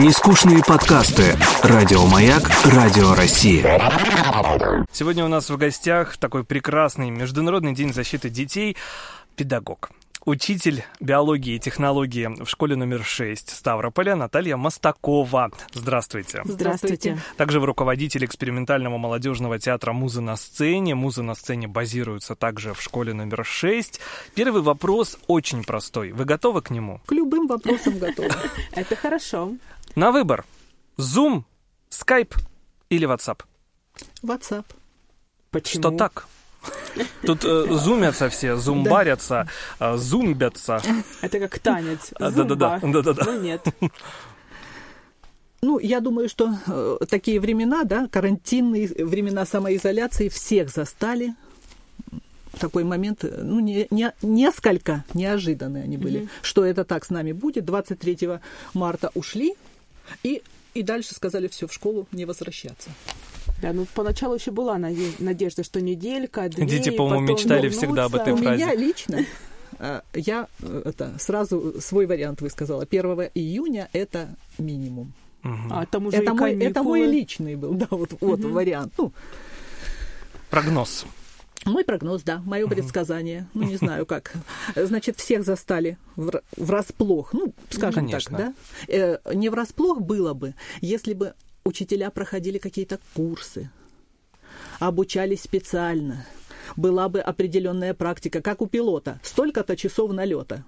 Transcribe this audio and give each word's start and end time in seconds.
Нескучные 0.00 0.64
подкасты. 0.66 1.36
Радиомаяк. 1.62 2.42
Радио 2.64 3.14
России. 3.14 3.62
Сегодня 4.90 5.26
у 5.26 5.28
нас 5.28 5.50
в 5.50 5.58
гостях 5.58 6.16
такой 6.16 6.42
прекрасный 6.42 7.10
Международный 7.10 7.74
день 7.74 7.92
защиты 7.92 8.30
детей. 8.30 8.78
Педагог. 9.36 9.90
Учитель 10.24 10.84
биологии 11.00 11.56
и 11.56 11.58
технологии 11.58 12.28
в 12.42 12.46
школе 12.46 12.76
номер 12.76 13.04
6 13.04 13.50
Ставрополя 13.50 14.16
Наталья 14.16 14.56
Мостакова. 14.56 15.50
Здравствуйте. 15.74 16.42
Здравствуйте. 16.44 17.18
Также 17.36 17.60
вы 17.60 17.66
руководитель 17.66 18.24
экспериментального 18.24 18.96
молодежного 18.96 19.58
театра 19.58 19.92
«Музы 19.92 20.22
на 20.22 20.36
сцене». 20.36 20.94
«Музы 20.94 21.22
на 21.22 21.34
сцене» 21.34 21.68
базируются 21.68 22.34
также 22.36 22.72
в 22.72 22.80
школе 22.80 23.12
номер 23.12 23.44
6. 23.44 24.00
Первый 24.34 24.62
вопрос 24.62 25.18
очень 25.26 25.62
простой. 25.62 26.12
Вы 26.12 26.24
готовы 26.24 26.62
к 26.62 26.70
нему? 26.70 27.00
К 27.06 27.12
любым 27.12 27.46
вопросам 27.46 27.98
готовы. 27.98 28.30
Это 28.72 28.96
хорошо. 28.96 29.52
На 29.96 30.12
выбор. 30.12 30.44
Zoom, 30.98 31.44
Skype 31.90 32.34
или 32.90 33.06
WhatsApp? 33.08 33.40
WhatsApp. 34.22 34.64
Почему? 35.50 35.82
Что 35.82 35.90
так? 35.90 36.26
Тут 37.22 37.44
э, 37.44 37.66
зумятся 37.70 38.28
все, 38.28 38.56
зумбарятся, 38.56 39.48
э, 39.78 39.96
зумбятся. 39.96 40.80
Это 41.22 41.38
как 41.40 41.58
танец. 41.58 42.12
А, 42.18 42.30
Да-да-да. 42.30 42.78
Ну 42.82 43.40
нет. 43.40 43.66
Ну, 45.62 45.78
я 45.78 46.00
думаю, 46.00 46.28
что 46.28 46.54
э, 46.66 46.98
такие 47.08 47.38
времена, 47.38 47.84
да, 47.84 48.08
карантинные 48.08 48.88
времена 48.88 49.44
самоизоляции 49.44 50.28
всех 50.28 50.70
застали. 50.70 51.34
Такой 52.58 52.84
момент, 52.84 53.24
э, 53.24 53.40
ну, 53.42 53.60
не, 53.60 53.86
не- 53.90 54.12
несколько 54.22 55.04
неожиданные 55.14 55.84
они 55.84 55.98
были, 55.98 56.28
что 56.42 56.64
это 56.64 56.84
так 56.84 57.04
с 57.04 57.10
нами 57.10 57.32
будет. 57.32 57.64
23 57.66 58.38
марта 58.74 59.10
ушли 59.14 59.54
и, 60.22 60.42
и 60.74 60.82
дальше 60.82 61.14
сказали, 61.14 61.48
все, 61.48 61.66
в 61.66 61.72
школу 61.72 62.06
не 62.12 62.24
возвращаться. 62.24 62.90
Да, 63.62 63.72
ну 63.72 63.86
поначалу 63.94 64.34
еще 64.36 64.50
была 64.50 64.76
наде- 64.78 65.14
надежда, 65.18 65.64
что 65.64 65.80
неделька, 65.80 66.48
две, 66.48 66.64
Дети, 66.66 66.90
по-моему, 66.90 67.26
потом 67.26 67.36
мечтали 67.36 67.62
вернутся. 67.62 67.78
всегда 67.86 68.04
об 68.04 68.14
этой 68.14 68.32
У 68.32 68.36
фразе. 68.36 68.64
меня 68.64 68.74
лично, 68.74 69.24
э, 69.78 70.00
я 70.14 70.46
э, 70.60 70.82
это, 70.86 71.14
сразу 71.18 71.74
свой 71.80 72.06
вариант 72.06 72.40
высказала. 72.40 72.84
1 72.90 73.30
июня 73.34 73.88
это 73.92 74.34
минимум. 74.58 75.12
А 75.42 75.86
там 75.86 76.06
уже 76.06 76.18
Это 76.18 76.32
и 76.32 76.34
мой, 76.34 76.54
это 76.58 76.82
мой 76.82 77.06
личный 77.06 77.56
был, 77.56 77.72
да, 77.72 77.86
вот, 77.90 78.12
вот 78.20 78.40
вариант. 78.40 78.92
Ну, 78.98 79.12
Прогноз. 80.50 81.06
Мой 81.66 81.84
прогноз, 81.84 82.22
да, 82.22 82.38
мое 82.38 82.66
предсказание. 82.66 83.46
Ну, 83.54 83.64
не 83.64 83.76
знаю 83.76 84.06
как. 84.06 84.32
Значит, 84.74 85.18
всех 85.18 85.44
застали 85.44 85.98
вра- 86.16 86.42
врасплох. 86.56 87.32
Ну, 87.32 87.52
скажем 87.70 88.06
Конечно. 88.06 88.36
так, 88.38 88.46
да. 88.46 88.54
Э, 88.94 89.18
не 89.34 89.48
врасплох 89.48 90.00
было 90.00 90.32
бы, 90.32 90.54
если 90.80 91.12
бы 91.14 91.34
учителя 91.64 92.10
проходили 92.10 92.58
какие-то 92.58 92.98
курсы, 93.14 93.70
обучались 94.78 95.42
специально, 95.42 96.26
была 96.76 97.08
бы 97.08 97.20
определенная 97.20 97.94
практика, 97.94 98.40
как 98.40 98.62
у 98.62 98.66
пилота, 98.66 99.20
столько-то 99.22 99.76
часов 99.76 100.12
налета. 100.12 100.64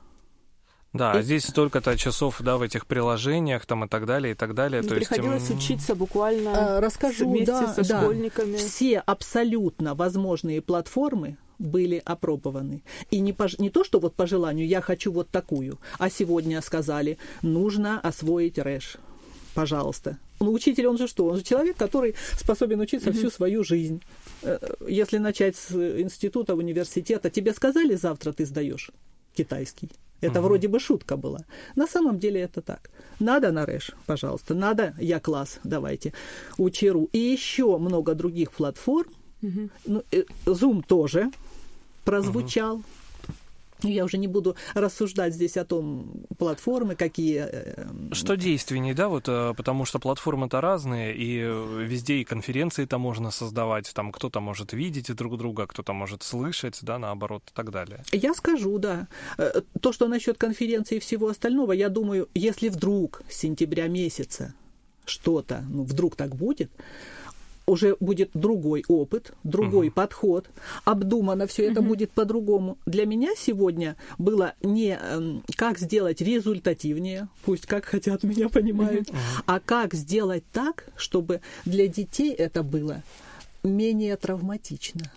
Да, 0.92 1.18
И- 1.18 1.22
здесь 1.22 1.44
столько-то 1.44 1.96
часов, 1.96 2.40
да, 2.42 2.56
в 2.58 2.62
этих 2.62 2.86
приложениях 2.86 3.64
там 3.66 3.84
и 3.84 3.88
так 3.88 4.04
далее, 4.06 4.32
и 4.32 4.34
так 4.34 4.54
далее. 4.54 4.82
Ну, 4.82 4.88
То 4.88 4.94
есть, 4.96 5.08
Приходилось 5.08 5.50
м, 5.50 5.56
учиться 5.56 5.94
буквально 5.94 6.76
А, 6.76 6.80
расскажу, 6.80 7.28
вместе 7.30 7.46
да, 7.52 7.72
со 7.74 7.88
да. 7.88 8.02
школьниками. 8.02 8.56
Все 8.56 8.98
абсолютно 8.98 9.94
возможные 9.94 10.60
платформы 10.60 11.38
были 11.58 12.02
опробованы. 12.04 12.82
И 13.10 13.20
не, 13.20 13.32
пож- 13.32 13.54
не 13.58 13.70
то, 13.70 13.84
что 13.84 14.00
вот 14.00 14.14
по 14.14 14.26
желанию 14.26 14.66
я 14.66 14.80
хочу 14.82 15.12
вот 15.12 15.30
такую, 15.30 15.78
а 15.98 16.10
сегодня 16.10 16.60
сказали, 16.60 17.16
нужно 17.40 17.98
освоить 18.00 18.58
рэш. 18.58 18.96
Пожалуйста. 19.54 20.18
Ну, 20.40 20.52
учитель, 20.52 20.86
он 20.88 20.98
же 20.98 21.06
что? 21.06 21.26
Он 21.26 21.36
же 21.36 21.42
человек, 21.42 21.76
который 21.76 22.16
способен 22.38 22.80
учиться 22.80 23.12
всю 23.12 23.30
свою 23.30 23.64
жизнь. 23.64 24.02
Э, 24.42 24.58
Если 24.88 25.18
начать 25.18 25.56
с 25.56 25.70
института, 25.72 26.54
университета, 26.54 27.30
тебе 27.30 27.54
сказали, 27.54 27.94
завтра 27.94 28.32
ты 28.32 28.44
сдаешь 28.44 28.90
китайский. 29.34 29.88
Это 30.22 30.40
вроде 30.40 30.68
бы 30.68 30.80
шутка 30.80 31.16
была. 31.16 31.40
На 31.76 31.86
самом 31.86 32.18
деле 32.18 32.40
это 32.40 32.62
так. 32.62 32.90
Надо 33.20 33.52
на 33.52 33.66
рэш, 33.66 33.92
пожалуйста. 34.06 34.54
Надо 34.54 34.94
я 35.00 35.20
класс, 35.20 35.60
давайте. 35.64 36.12
Учеру. 36.58 37.08
И 37.12 37.18
еще 37.18 37.78
много 37.78 38.14
других 38.14 38.52
платформ. 38.52 39.10
Ну, 39.86 40.02
э, 40.12 40.22
Zoom 40.46 40.82
тоже 40.86 41.30
прозвучал. 42.04 42.82
Я 43.82 44.04
уже 44.04 44.18
не 44.18 44.28
буду 44.28 44.56
рассуждать 44.74 45.34
здесь 45.34 45.56
о 45.56 45.64
том, 45.64 46.24
платформы 46.38 46.94
какие. 46.94 47.44
э, 47.48 47.86
Что 48.12 48.36
действенней, 48.36 48.94
да, 48.94 49.08
вот, 49.08 49.28
э, 49.28 49.54
потому 49.56 49.84
что 49.84 49.98
платформы-то 49.98 50.60
разные, 50.60 51.14
и 51.14 51.40
э, 51.40 51.84
везде 51.84 52.14
и 52.16 52.24
конференции-то 52.24 52.98
можно 52.98 53.30
создавать, 53.30 53.92
там 53.94 54.12
кто-то 54.12 54.40
может 54.40 54.72
видеть 54.72 55.14
друг 55.14 55.36
друга, 55.38 55.66
кто-то 55.66 55.92
может 55.92 56.22
слышать, 56.22 56.78
да, 56.82 56.98
наоборот, 56.98 57.42
и 57.48 57.54
так 57.54 57.70
далее. 57.70 58.04
Я 58.12 58.34
скажу, 58.34 58.78
да. 58.78 59.08
То, 59.80 59.92
что 59.92 60.08
насчет 60.08 60.38
конференции 60.38 60.96
и 60.96 61.00
всего 61.00 61.28
остального, 61.28 61.72
я 61.72 61.88
думаю, 61.88 62.28
если 62.34 62.68
вдруг 62.68 63.22
с 63.28 63.36
сентября 63.36 63.88
месяца 63.88 64.54
что-то, 65.04 65.64
ну, 65.68 65.84
вдруг 65.84 66.16
так 66.16 66.34
будет, 66.34 66.70
уже 67.66 67.96
будет 68.00 68.30
другой 68.34 68.84
опыт, 68.88 69.32
другой 69.44 69.90
подход, 69.90 70.48
обдумано 70.84 71.46
все 71.46 71.70
это 71.70 71.82
будет 71.82 72.10
по-другому. 72.10 72.78
Для 72.86 73.06
меня 73.06 73.30
сегодня 73.36 73.96
было 74.18 74.54
не 74.62 74.98
эм, 75.00 75.42
как 75.56 75.78
сделать 75.78 76.20
результативнее, 76.20 77.28
пусть 77.44 77.66
как 77.66 77.84
хотят 77.84 78.22
меня 78.22 78.48
понимают, 78.48 79.10
а 79.46 79.60
как 79.60 79.94
сделать 79.94 80.44
так, 80.52 80.86
чтобы 80.96 81.40
для 81.64 81.86
детей 81.86 82.32
это 82.32 82.62
было 82.62 83.02
менее 83.62 84.16
травматично. 84.16 85.12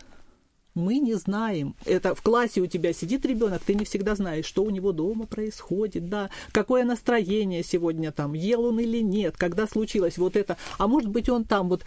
Мы 0.75 0.97
не 0.99 1.13
знаем. 1.13 1.73
Это 1.85 2.13
в 2.13 2.21
классе 2.21 2.59
у 2.59 2.67
тебя 2.67 2.91
сидит 2.91 3.25
ребенок, 3.25 3.61
ты 3.65 3.75
не 3.75 3.85
всегда 3.85 4.13
знаешь, 4.13 4.45
что 4.45 4.61
у 4.61 4.69
него 4.69 4.91
дома 4.91 5.25
происходит, 5.25 6.09
да, 6.09 6.29
какое 6.51 6.83
настроение 6.83 7.63
сегодня 7.63 8.11
там, 8.11 8.33
ел 8.33 8.65
он 8.65 8.79
или 8.81 9.01
нет, 9.01 9.37
когда 9.37 9.67
случилось 9.67 10.17
вот 10.17 10.35
это. 10.35 10.57
А 10.77 10.87
может 10.87 11.09
быть, 11.09 11.29
он 11.29 11.45
там 11.45 11.69
вот, 11.69 11.85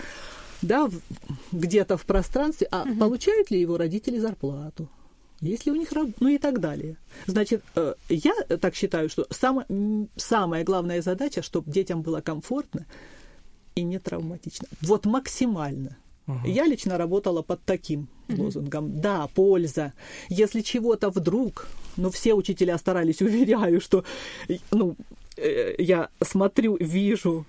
да, 0.62 0.88
где-то 1.52 1.96
в 1.96 2.04
пространстве, 2.04 2.68
а 2.70 2.84
получают 2.98 3.50
ли 3.50 3.60
его 3.60 3.76
родители 3.78 4.18
зарплату? 4.18 4.88
Есть 5.40 5.66
ли 5.66 5.72
у 5.72 5.76
них 5.76 5.92
раб- 5.92 6.16
ну 6.20 6.28
и 6.28 6.38
так 6.38 6.58
далее. 6.60 6.96
Значит, 7.26 7.62
э, 7.76 7.94
я 8.08 8.32
так 8.60 8.74
считаю, 8.74 9.08
что 9.08 9.26
само- 9.30 9.64
м, 9.68 10.08
самая 10.16 10.64
главная 10.64 11.00
задача, 11.02 11.42
чтобы 11.42 11.70
детям 11.70 12.02
было 12.02 12.20
комфортно 12.20 12.86
и 13.76 13.82
не 13.84 13.98
травматично. 14.00 14.66
Вот 14.82 15.06
максимально. 15.06 15.96
Я 16.44 16.66
лично 16.66 16.98
работала 16.98 17.40
под 17.42 17.60
таким 17.64 18.08
лозунгом. 18.28 19.00
Да, 19.00 19.28
польза. 19.34 19.92
Если 20.28 20.60
чего-то 20.60 21.08
вдруг, 21.10 21.68
ну, 21.96 22.10
все 22.10 22.34
учителя 22.34 22.76
старались, 22.78 23.22
уверяю, 23.22 23.80
что, 23.80 24.04
ну, 24.72 24.94
я 25.78 26.08
смотрю, 26.22 26.76
вижу, 26.80 27.44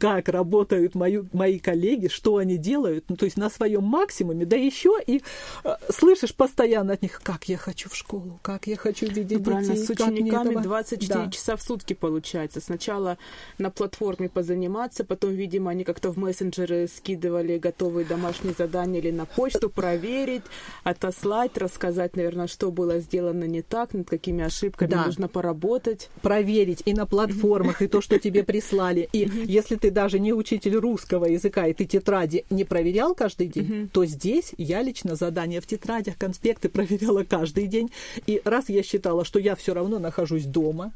как 0.00 0.28
работают 0.28 0.94
мои, 0.94 1.20
мои 1.32 1.58
коллеги, 1.58 2.08
что 2.08 2.36
они 2.36 2.58
делают, 2.58 3.04
ну, 3.08 3.16
то 3.16 3.24
есть 3.24 3.36
на 3.38 3.48
своем 3.50 3.82
максимуме, 3.84 4.44
да 4.44 4.56
еще 4.56 4.96
и 5.06 5.22
э, 5.64 5.74
слышишь 5.88 6.34
постоянно 6.34 6.92
от 6.92 7.02
них, 7.02 7.20
как 7.22 7.48
я 7.48 7.56
хочу 7.56 7.88
в 7.88 7.96
школу, 7.96 8.38
как 8.42 8.66
я 8.66 8.76
хочу 8.76 9.06
видеть 9.06 9.44
Ну, 9.46 9.60
детей, 9.60 9.76
с 9.76 9.88
учениками 9.90 10.50
этого- 10.50 10.62
24 10.62 11.24
Да. 11.24 11.30
часа 11.30 11.56
в 11.56 11.62
сутки 11.62 11.94
получается. 11.94 12.60
Сначала 12.60 13.16
на 13.58 13.70
платформе 13.70 14.28
позаниматься, 14.28 15.04
потом, 15.04 15.30
видимо, 15.30 15.70
они 15.70 15.84
как-то 15.84 16.10
в 16.12 16.18
мессенджеры 16.18 16.86
скидывали 16.86 17.58
готовые 17.58 18.04
домашние 18.04 18.54
задания 18.56 19.00
или 19.00 19.10
на 19.10 19.24
почту 19.24 19.70
проверить, 19.70 20.42
отослать, 20.84 21.56
рассказать, 21.56 22.16
наверное, 22.16 22.46
что 22.46 22.70
было 22.70 22.98
сделано 22.98 23.44
не 23.44 23.62
так, 23.62 23.94
над 23.94 24.08
какими 24.08 24.44
ошибками 24.44 24.90
Да. 24.90 25.06
нужно 25.06 25.28
поработать. 25.28 26.10
проверить 26.20 26.82
и 26.84 26.92
на 26.94 27.06
платформах, 27.32 27.82
и 27.82 27.88
то, 27.88 28.00
что 28.00 28.18
тебе 28.18 28.44
прислали. 28.44 29.08
И 29.12 29.28
если 29.46 29.76
ты 29.76 29.90
даже 29.90 30.18
не 30.18 30.32
учитель 30.32 30.76
русского 30.76 31.26
языка, 31.26 31.66
и 31.66 31.72
ты 31.72 31.84
тетради 31.84 32.44
не 32.50 32.64
проверял 32.64 33.14
каждый 33.14 33.48
день, 33.48 33.88
то 33.92 34.04
здесь 34.04 34.52
я 34.58 34.82
лично 34.82 35.16
задания 35.16 35.60
в 35.60 35.66
тетрадях, 35.66 36.16
конспекты 36.18 36.68
проверяла 36.68 37.24
каждый 37.24 37.66
день. 37.66 37.90
И 38.26 38.40
раз 38.44 38.68
я 38.68 38.82
считала, 38.82 39.24
что 39.24 39.38
я 39.38 39.56
все 39.56 39.74
равно 39.74 39.98
нахожусь 39.98 40.44
дома, 40.44 40.92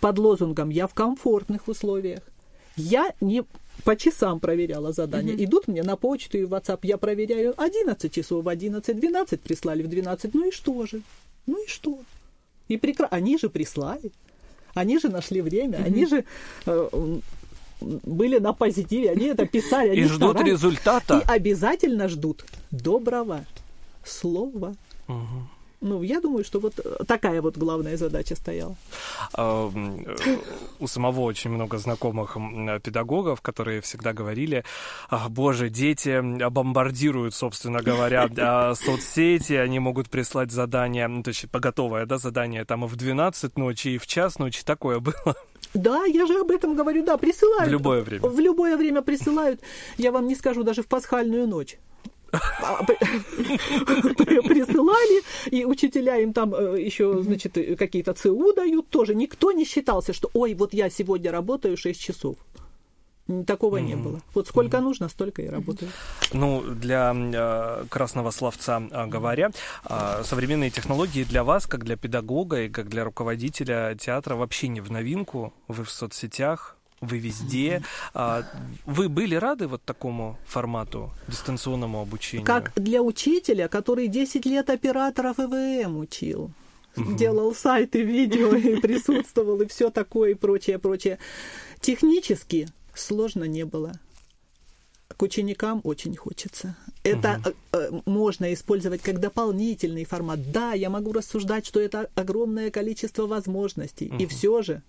под 0.00 0.18
лозунгом 0.18 0.70
«я 0.70 0.86
в 0.86 0.94
комфортных 0.94 1.66
условиях», 1.66 2.20
я 2.76 3.12
не 3.20 3.42
по 3.84 3.96
часам 3.96 4.38
проверяла 4.38 4.92
задания. 4.92 5.34
Идут 5.34 5.66
мне 5.66 5.82
на 5.82 5.96
почту 5.96 6.38
и 6.38 6.44
в 6.44 6.54
WhatsApp, 6.54 6.80
я 6.82 6.96
проверяю 6.96 7.54
11 7.56 8.12
часов, 8.12 8.44
в 8.44 8.48
11, 8.48 8.96
12 8.96 9.40
прислали, 9.40 9.82
в 9.82 9.88
12, 9.88 10.34
ну 10.34 10.48
и 10.48 10.52
что 10.52 10.86
же? 10.86 11.02
Ну 11.46 11.64
и 11.64 11.66
что? 11.66 11.98
И 12.68 12.76
прекра... 12.76 13.08
Они 13.10 13.38
же 13.38 13.48
прислали. 13.48 14.12
Они 14.78 14.98
же 14.98 15.08
нашли 15.08 15.40
время, 15.40 15.78
они 15.84 16.06
же 16.06 16.24
э, 16.66 17.18
были 17.80 18.38
на 18.38 18.52
позитиве, 18.52 19.10
они 19.10 19.26
это 19.26 19.46
писали. 19.46 19.88
И 19.88 20.00
они 20.00 20.04
ждут 20.04 20.30
старались. 20.30 20.52
результата. 20.52 21.18
И 21.18 21.30
обязательно 21.30 22.08
ждут 22.08 22.44
доброго 22.70 23.44
слова. 24.04 24.74
Ну, 25.80 26.02
я 26.02 26.20
думаю, 26.20 26.44
что 26.44 26.58
вот 26.58 26.74
такая 27.06 27.40
вот 27.40 27.56
главная 27.56 27.96
задача 27.96 28.34
стояла. 28.34 28.76
А, 29.32 29.70
у 30.80 30.86
самого 30.86 31.20
очень 31.20 31.50
много 31.50 31.78
знакомых 31.78 32.36
педагогов, 32.82 33.40
которые 33.40 33.80
всегда 33.80 34.12
говорили, 34.12 34.64
боже, 35.28 35.68
дети 35.70 36.20
бомбардируют, 36.48 37.34
собственно 37.34 37.80
говоря, 37.80 38.28
а 38.38 38.74
соцсети, 38.74 39.52
они 39.52 39.78
могут 39.78 40.10
прислать 40.10 40.50
задание, 40.50 41.06
ну, 41.06 41.22
то 41.22 41.28
есть 41.28 41.46
готовое, 41.52 42.06
да, 42.06 42.18
задание 42.18 42.64
там 42.64 42.84
и 42.84 42.88
в 42.88 42.96
12 42.96 43.56
ночи, 43.56 43.88
и 43.88 43.98
в 43.98 44.06
час 44.06 44.38
ночи, 44.38 44.64
такое 44.64 45.00
было. 45.00 45.36
Да, 45.74 46.04
я 46.04 46.26
же 46.26 46.40
об 46.40 46.50
этом 46.50 46.74
говорю, 46.74 47.04
да, 47.04 47.18
присылают. 47.18 47.68
В 47.68 47.72
любое 47.72 48.02
время. 48.02 48.26
В 48.26 48.40
любое 48.40 48.76
время 48.76 49.02
присылают. 49.02 49.60
Я 49.96 50.12
вам 50.12 50.26
не 50.26 50.34
скажу, 50.34 50.62
даже 50.62 50.82
в 50.82 50.86
пасхальную 50.86 51.46
ночь. 51.46 51.78
А, 52.32 52.84
присылали, 54.44 55.22
и 55.50 55.64
учителя 55.64 56.16
им 56.18 56.32
там 56.32 56.54
э, 56.54 56.82
еще, 56.82 57.22
значит, 57.22 57.54
какие-то 57.78 58.12
ЦУ 58.14 58.52
дают 58.54 58.88
тоже. 58.88 59.14
Никто 59.14 59.52
не 59.52 59.64
считался, 59.64 60.12
что, 60.12 60.30
ой, 60.34 60.54
вот 60.54 60.74
я 60.74 60.90
сегодня 60.90 61.32
работаю 61.32 61.76
6 61.76 62.00
часов. 62.00 62.36
Такого 63.46 63.76
mm-hmm. 63.76 63.82
не 63.82 63.94
было. 63.94 64.20
Вот 64.32 64.48
сколько 64.48 64.78
mm-hmm. 64.78 64.80
нужно, 64.80 65.08
столько 65.10 65.42
и 65.42 65.48
работаю. 65.48 65.90
Ну, 66.32 66.62
для 66.62 67.14
э, 67.14 67.84
красного 67.90 68.30
словца 68.30 68.82
э, 68.90 69.06
говоря, 69.06 69.50
э, 69.84 70.22
современные 70.24 70.70
технологии 70.70 71.24
для 71.24 71.44
вас, 71.44 71.66
как 71.66 71.84
для 71.84 71.96
педагога 71.96 72.62
и 72.62 72.70
как 72.70 72.88
для 72.88 73.04
руководителя 73.04 73.94
театра, 74.00 74.34
вообще 74.34 74.68
не 74.68 74.80
в 74.80 74.90
новинку. 74.90 75.52
Вы 75.68 75.84
в 75.84 75.90
соцсетях, 75.90 76.77
вы 77.00 77.18
везде. 77.18 77.82
А, 78.14 78.44
вы 78.84 79.08
были 79.08 79.34
рады 79.34 79.66
вот 79.66 79.82
такому 79.84 80.38
формату 80.46 81.10
дистанционному 81.28 82.00
обучению? 82.00 82.46
Как 82.46 82.72
для 82.74 83.02
учителя, 83.02 83.68
который 83.68 84.08
10 84.08 84.46
лет 84.46 84.70
операторов 84.70 85.38
ИВМ 85.38 85.98
учил. 85.98 86.50
Угу. 86.96 87.14
Делал 87.14 87.54
сайты, 87.54 88.02
видео 88.02 88.54
и 88.54 88.76
присутствовал, 88.80 89.60
и 89.60 89.66
все 89.66 89.90
такое, 89.90 90.32
и 90.32 90.34
прочее, 90.34 90.78
прочее. 90.78 91.18
Технически 91.80 92.68
сложно 92.94 93.44
не 93.44 93.64
было. 93.64 93.92
К 95.16 95.22
ученикам 95.22 95.80
очень 95.84 96.16
хочется. 96.16 96.76
Это 97.02 97.40
угу. 97.72 98.02
можно 98.06 98.52
использовать 98.52 99.02
как 99.02 99.20
дополнительный 99.20 100.04
формат. 100.04 100.50
Да, 100.50 100.72
я 100.72 100.90
могу 100.90 101.12
рассуждать, 101.12 101.66
что 101.66 101.80
это 101.80 102.10
огромное 102.14 102.70
количество 102.70 103.26
возможностей. 103.26 104.08
Угу. 104.08 104.16
И 104.16 104.26
все 104.26 104.62
же 104.62 104.82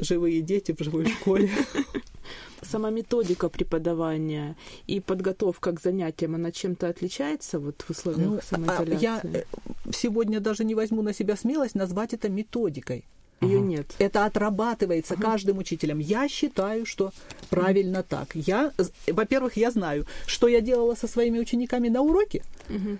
живые 0.00 0.40
дети 0.40 0.74
в 0.76 0.82
живой 0.82 1.06
школе. 1.06 1.50
Сама 2.62 2.90
методика 2.90 3.48
преподавания 3.48 4.56
и 4.86 5.00
подготовка 5.00 5.72
к 5.72 5.80
занятиям, 5.80 6.34
она 6.34 6.50
чем-то 6.50 6.88
отличается 6.88 7.58
вот 7.58 7.82
в 7.82 7.90
условиях 7.90 8.28
ну, 8.28 8.40
самоизоляции? 8.42 9.00
Я 9.00 9.20
э, 9.22 9.44
сегодня 9.92 10.40
даже 10.40 10.64
не 10.64 10.74
возьму 10.74 11.02
на 11.02 11.14
себя 11.14 11.36
смелость 11.36 11.76
назвать 11.76 12.14
это 12.14 12.28
методикой. 12.28 13.04
Ее 13.40 13.60
нет. 13.60 13.94
Это 13.98 14.24
отрабатывается 14.24 15.14
uh 15.14 15.20
каждым 15.20 15.58
учителем. 15.58 16.00
Я 16.00 16.28
считаю, 16.28 16.84
что 16.84 17.12
правильно 17.50 18.02
так. 18.02 18.34
Я, 18.34 18.72
во-первых, 19.06 19.56
я 19.56 19.70
знаю, 19.70 20.06
что 20.26 20.48
я 20.48 20.60
делала 20.60 20.96
со 20.96 21.06
своими 21.06 21.38
учениками 21.38 21.88
на 21.88 22.02
уроке. 22.02 22.42
uh 22.68 22.98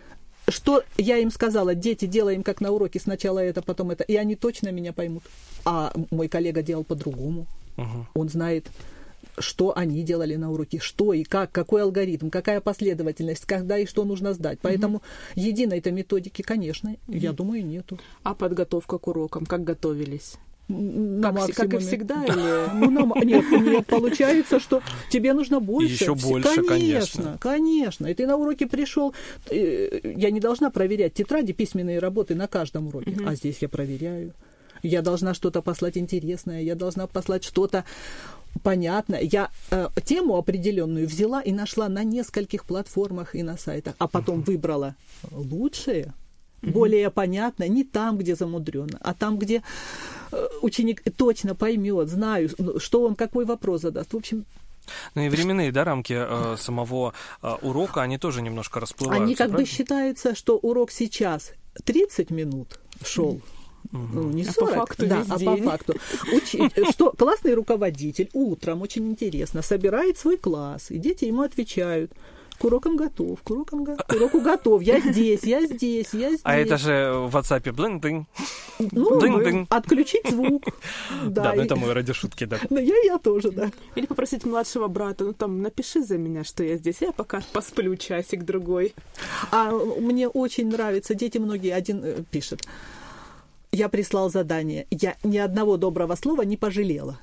Что 0.49 0.83
я 0.97 1.19
им 1.19 1.31
сказала, 1.31 1.75
дети, 1.75 2.07
делаем 2.07 2.43
как 2.43 2.61
на 2.61 2.71
уроке, 2.71 3.01
сначала 3.01 3.39
это, 3.39 3.63
потом 3.63 3.91
это, 3.91 4.05
и 4.05 4.17
они 4.17 4.35
точно 4.35 4.71
меня 4.71 4.93
поймут. 4.93 5.23
А 5.65 5.93
мой 6.11 6.29
коллега 6.29 6.63
делал 6.63 6.85
по-другому. 6.85 7.47
uh 7.77 8.05
Он 8.15 8.29
знает, 8.29 8.67
что 9.39 9.77
они 9.77 10.03
делали 10.03 10.37
на 10.37 10.51
уроке, 10.51 10.79
что 10.79 11.13
и 11.13 11.25
как, 11.25 11.53
какой 11.53 11.83
алгоритм, 11.83 12.31
какая 12.31 12.61
последовательность, 12.61 13.45
когда 13.45 13.79
и 13.79 13.87
что 13.87 14.05
нужно 14.05 14.33
сдать. 14.33 14.59
Поэтому 14.63 14.99
mm-hmm. 14.99 15.41
единой 15.41 15.79
этой 15.79 15.93
методики, 15.93 16.43
конечно, 16.43 16.89
mm-hmm. 16.89 17.19
я 17.19 17.33
думаю, 17.33 17.65
нету. 17.65 17.99
А 18.23 18.35
подготовка 18.35 18.99
к 18.99 19.07
урокам, 19.07 19.47
как 19.47 19.65
готовились? 19.65 20.37
На 20.69 21.33
как, 21.33 21.55
как 21.55 21.75
и 21.75 21.79
всегда? 21.79 22.25
Или... 22.25 22.75
Ну, 22.75 22.91
на... 22.91 23.25
Нет, 23.25 23.45
нет, 23.51 23.87
получается, 23.87 24.61
что 24.61 24.83
тебе 25.11 25.33
нужно 25.33 25.61
больше. 25.61 25.93
Еще 25.93 26.15
больше, 26.15 26.63
конечно. 26.63 26.69
Конечно, 26.69 27.39
конечно. 27.41 28.07
И 28.07 28.15
ты 28.15 28.27
на 28.27 28.37
уроке 28.37 28.67
пришел, 28.67 29.15
э, 29.51 30.01
я 30.05 30.31
не 30.31 30.41
должна 30.41 30.71
проверять 30.71 31.15
тетради, 31.15 31.55
письменные 31.55 31.99
работы 31.99 32.35
на 32.35 32.49
каждом 32.49 32.89
уроке, 32.89 33.13
угу. 33.13 33.27
а 33.27 33.35
здесь 33.35 33.59
я 33.61 33.69
проверяю. 33.69 34.35
Я 34.83 35.03
должна 35.03 35.35
что-то 35.35 35.63
послать 35.63 35.97
интересное, 35.97 36.63
я 36.63 36.75
должна 36.75 37.07
послать 37.07 37.45
что-то 37.45 37.85
понятно. 38.63 39.17
Я 39.21 39.51
э, 39.71 39.89
тему 40.05 40.37
определенную 40.37 41.07
взяла 41.07 41.41
и 41.41 41.53
нашла 41.53 41.89
на 41.89 42.05
нескольких 42.05 42.65
платформах 42.65 43.35
и 43.35 43.43
на 43.43 43.57
сайтах, 43.57 43.95
а 43.99 44.07
потом 44.07 44.43
выбрала 44.43 44.95
лучшее, 46.63 46.73
более 46.73 47.11
понятно, 47.11 47.69
не 47.69 47.85
там, 47.85 48.19
где 48.19 48.35
замудрено, 48.35 48.99
а 49.01 49.15
там, 49.15 49.39
где 49.39 49.63
э, 50.33 50.47
ученик 50.63 51.03
точно 51.17 51.55
поймет, 51.55 52.09
знаю, 52.09 52.51
ну, 52.59 52.79
что 52.79 53.03
он 53.03 53.15
какой 53.15 53.45
вопрос 53.45 53.83
задаст. 53.83 54.13
В 54.13 54.17
общем, 54.17 54.45
ну 55.15 55.23
и 55.23 55.29
временные, 55.29 55.71
да, 55.71 55.85
рамки 55.85 56.15
э, 56.17 56.57
самого 56.59 57.13
э, 57.43 57.55
урока, 57.63 58.03
они 58.03 58.19
тоже 58.19 58.41
немножко 58.43 58.81
расплываются. 58.81 59.23
Они 59.23 59.35
как 59.35 59.49
правильно? 59.49 59.59
бы 59.59 59.71
считается, 59.71 60.35
что 60.35 60.57
урок 60.57 60.91
сейчас 60.91 61.53
30 61.85 62.31
минут 62.31 62.81
шел. 63.05 63.35
Mm 63.35 63.43
ну, 63.91 64.31
не 64.31 64.45
40, 64.45 64.59
а 64.59 64.67
по 64.67 64.87
факту 64.87 65.07
да, 65.07 65.25
а 65.29 65.39
день. 65.39 65.49
по 65.49 65.71
факту. 65.71 65.95
Учить, 66.33 66.73
что 66.93 67.11
классный 67.13 67.55
руководитель 67.55 68.29
утром, 68.35 68.83
очень 68.83 69.09
интересно, 69.09 69.63
собирает 69.63 70.19
свой 70.19 70.37
класс, 70.37 70.91
и 70.91 70.99
дети 70.99 71.25
ему 71.25 71.43
отвечают 71.43 72.13
к 72.59 72.65
урокам 72.65 72.97
готов, 72.97 73.41
к 73.43 73.51
урокам 73.51 73.85
готов, 73.85 74.07
к 74.07 74.13
уроку 74.13 74.41
готов, 74.41 74.83
я 74.83 75.01
здесь, 75.01 75.45
я 75.45 75.65
здесь, 75.67 76.13
я 76.13 76.29
здесь. 76.31 76.41
А 76.43 76.57
это 76.57 76.77
же 76.77 77.13
в 77.15 77.37
WhatsApp 77.37 77.73
блин 77.73 78.01
дынь 78.01 78.27
ну, 78.93 79.21
дынь 79.21 79.37
-дынь. 79.37 79.67
отключить 79.71 80.29
звук. 80.29 80.65
Да, 81.25 81.43
да 81.43 81.55
ну 81.55 81.63
это 81.63 81.77
мой 81.77 81.93
ради 81.93 82.13
шутки, 82.13 82.45
да. 82.45 82.59
Ну, 82.71 82.79
я, 82.79 82.95
я 83.05 83.19
тоже, 83.19 83.51
да. 83.51 83.71
Или 83.97 84.07
попросить 84.07 84.45
младшего 84.45 84.89
брата, 84.89 85.25
ну, 85.25 85.33
там, 85.33 85.63
напиши 85.63 86.03
за 86.03 86.19
меня, 86.19 86.45
что 86.45 86.63
я 86.65 86.77
здесь, 86.77 86.97
я 87.01 87.13
пока 87.13 87.41
посплю 87.53 87.97
часик-другой. 87.97 88.95
А 89.51 89.71
мне 89.71 90.29
очень 90.29 90.69
нравится, 90.69 91.15
дети 91.15 91.39
многие, 91.39 91.75
один 91.75 92.05
э, 92.05 92.23
пишет, 92.31 92.63
я 93.73 93.89
прислал 93.89 94.31
задание. 94.31 94.87
Я 94.91 95.17
ни 95.25 95.39
одного 95.39 95.77
доброго 95.77 96.15
слова 96.15 96.43
не 96.43 96.57
пожалела. 96.57 97.19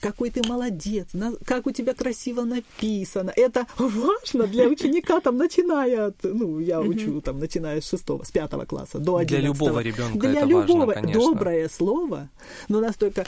Какой 0.00 0.30
ты 0.30 0.46
молодец, 0.46 1.08
как 1.44 1.66
у 1.66 1.70
тебя 1.70 1.94
красиво 1.94 2.42
написано. 2.42 3.32
Это 3.34 3.66
важно 3.78 4.46
для 4.46 4.68
ученика, 4.68 5.20
там, 5.20 5.36
начиная 5.36 6.06
от, 6.06 6.16
ну, 6.22 6.58
я 6.58 6.80
учу, 6.80 7.20
там, 7.20 7.38
начиная 7.38 7.80
с 7.80 7.88
шестого, 7.88 8.24
с 8.24 8.30
пятого 8.30 8.64
класса 8.64 8.98
до 8.98 9.16
одиннадцатого. 9.16 9.40
Для 9.40 9.48
любого 9.48 9.80
ребенка 9.80 10.18
для 10.18 10.40
это 10.40 10.46
любого. 10.46 10.86
важно, 10.86 10.94
конечно. 10.94 11.20
Доброе 11.20 11.68
слово, 11.68 12.28
но 12.68 12.80
настолько 12.80 13.26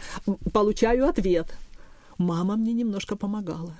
получаю 0.52 1.06
ответ. 1.08 1.52
Мама 2.18 2.56
мне 2.56 2.72
немножко 2.72 3.16
помогала. 3.16 3.75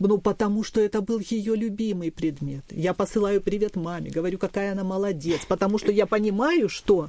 Ну, 0.00 0.18
потому 0.18 0.64
что 0.64 0.80
это 0.80 1.00
был 1.00 1.20
ее 1.20 1.54
любимый 1.54 2.10
предмет. 2.10 2.64
Я 2.70 2.92
посылаю 2.92 3.40
привет 3.40 3.76
маме, 3.76 4.10
говорю, 4.10 4.38
какая 4.38 4.72
она 4.72 4.82
молодец, 4.82 5.42
потому 5.46 5.78
что 5.78 5.92
я 5.92 6.06
понимаю, 6.06 6.68
что 6.68 7.08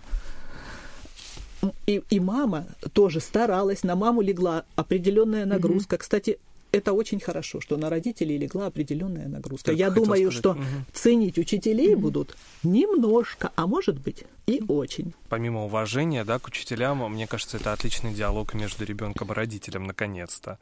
и, 1.85 2.01
и 2.09 2.19
мама 2.19 2.65
тоже 2.93 3.19
старалась, 3.19 3.83
на 3.83 3.95
маму 3.95 4.21
легла 4.21 4.65
определенная 4.75 5.45
нагрузка. 5.45 5.95
Угу. 5.95 6.01
Кстати, 6.01 6.37
это 6.71 6.93
очень 6.93 7.19
хорошо, 7.19 7.61
что 7.61 7.77
на 7.77 7.89
родителей 7.89 8.37
легла 8.37 8.67
определенная 8.67 9.27
нагрузка. 9.27 9.71
Я 9.71 9.89
думаю, 9.89 10.31
сказать. 10.31 10.39
что 10.39 10.51
угу. 10.51 10.61
ценить 10.93 11.37
учителей 11.37 11.93
угу. 11.93 12.03
будут 12.03 12.37
немножко, 12.63 13.51
а 13.55 13.67
может 13.67 13.99
быть 13.99 14.25
и 14.47 14.61
очень. 14.67 15.13
Помимо 15.29 15.65
уважения, 15.65 16.23
да, 16.23 16.39
к 16.39 16.47
учителям, 16.47 17.09
мне 17.11 17.27
кажется, 17.27 17.57
это 17.57 17.73
отличный 17.73 18.13
диалог 18.13 18.53
между 18.53 18.85
ребенком 18.85 19.31
и 19.31 19.33
родителем, 19.33 19.85
наконец-то 19.85 20.59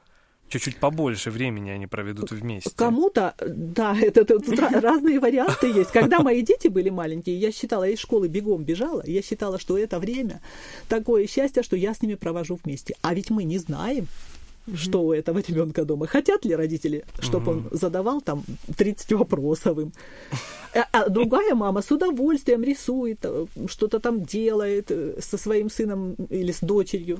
чуть-чуть 0.49 0.77
побольше 0.77 1.31
времени 1.31 1.69
они 1.69 1.87
проведут 1.87 2.31
вместе. 2.31 2.71
Кому-то, 2.75 3.35
да, 3.45 3.95
это, 3.99 4.21
это 4.21 4.39
тут 4.39 4.59
разные 4.59 5.19
варианты 5.19 5.67
есть. 5.67 5.91
Когда 5.91 6.19
мои 6.19 6.41
дети 6.41 6.67
были 6.67 6.89
маленькие, 6.89 7.39
я 7.39 7.51
считала, 7.51 7.83
я 7.83 7.93
из 7.93 7.99
школы 7.99 8.27
бегом 8.27 8.63
бежала, 8.63 9.03
я 9.05 9.21
считала, 9.21 9.59
что 9.59 9.77
это 9.77 9.99
время 9.99 10.41
такое 10.87 11.27
счастье, 11.27 11.63
что 11.63 11.75
я 11.75 11.93
с 11.93 12.01
ними 12.01 12.15
провожу 12.15 12.59
вместе. 12.63 12.95
А 13.01 13.13
ведь 13.13 13.29
мы 13.29 13.43
не 13.43 13.57
знаем, 13.57 14.07
что 14.73 15.03
у 15.03 15.13
этого 15.13 15.39
ребенка 15.47 15.85
дома. 15.85 16.07
Хотят 16.07 16.45
ли 16.45 16.55
родители, 16.55 17.05
чтобы 17.19 17.51
он 17.51 17.67
задавал 17.71 18.21
там 18.21 18.43
30 18.77 19.13
вопросов 19.13 19.77
им? 19.77 19.93
А, 20.73 20.87
а 20.91 21.09
другая 21.09 21.55
мама 21.55 21.81
с 21.81 21.91
удовольствием 21.91 22.63
рисует, 22.63 23.19
э, 23.23 23.45
что-то 23.67 23.99
там 23.99 24.23
делает 24.23 24.87
э, 24.89 25.21
со 25.21 25.37
своим 25.37 25.69
сыном 25.69 26.15
или 26.29 26.51
с 26.51 26.59
дочерью 26.59 27.19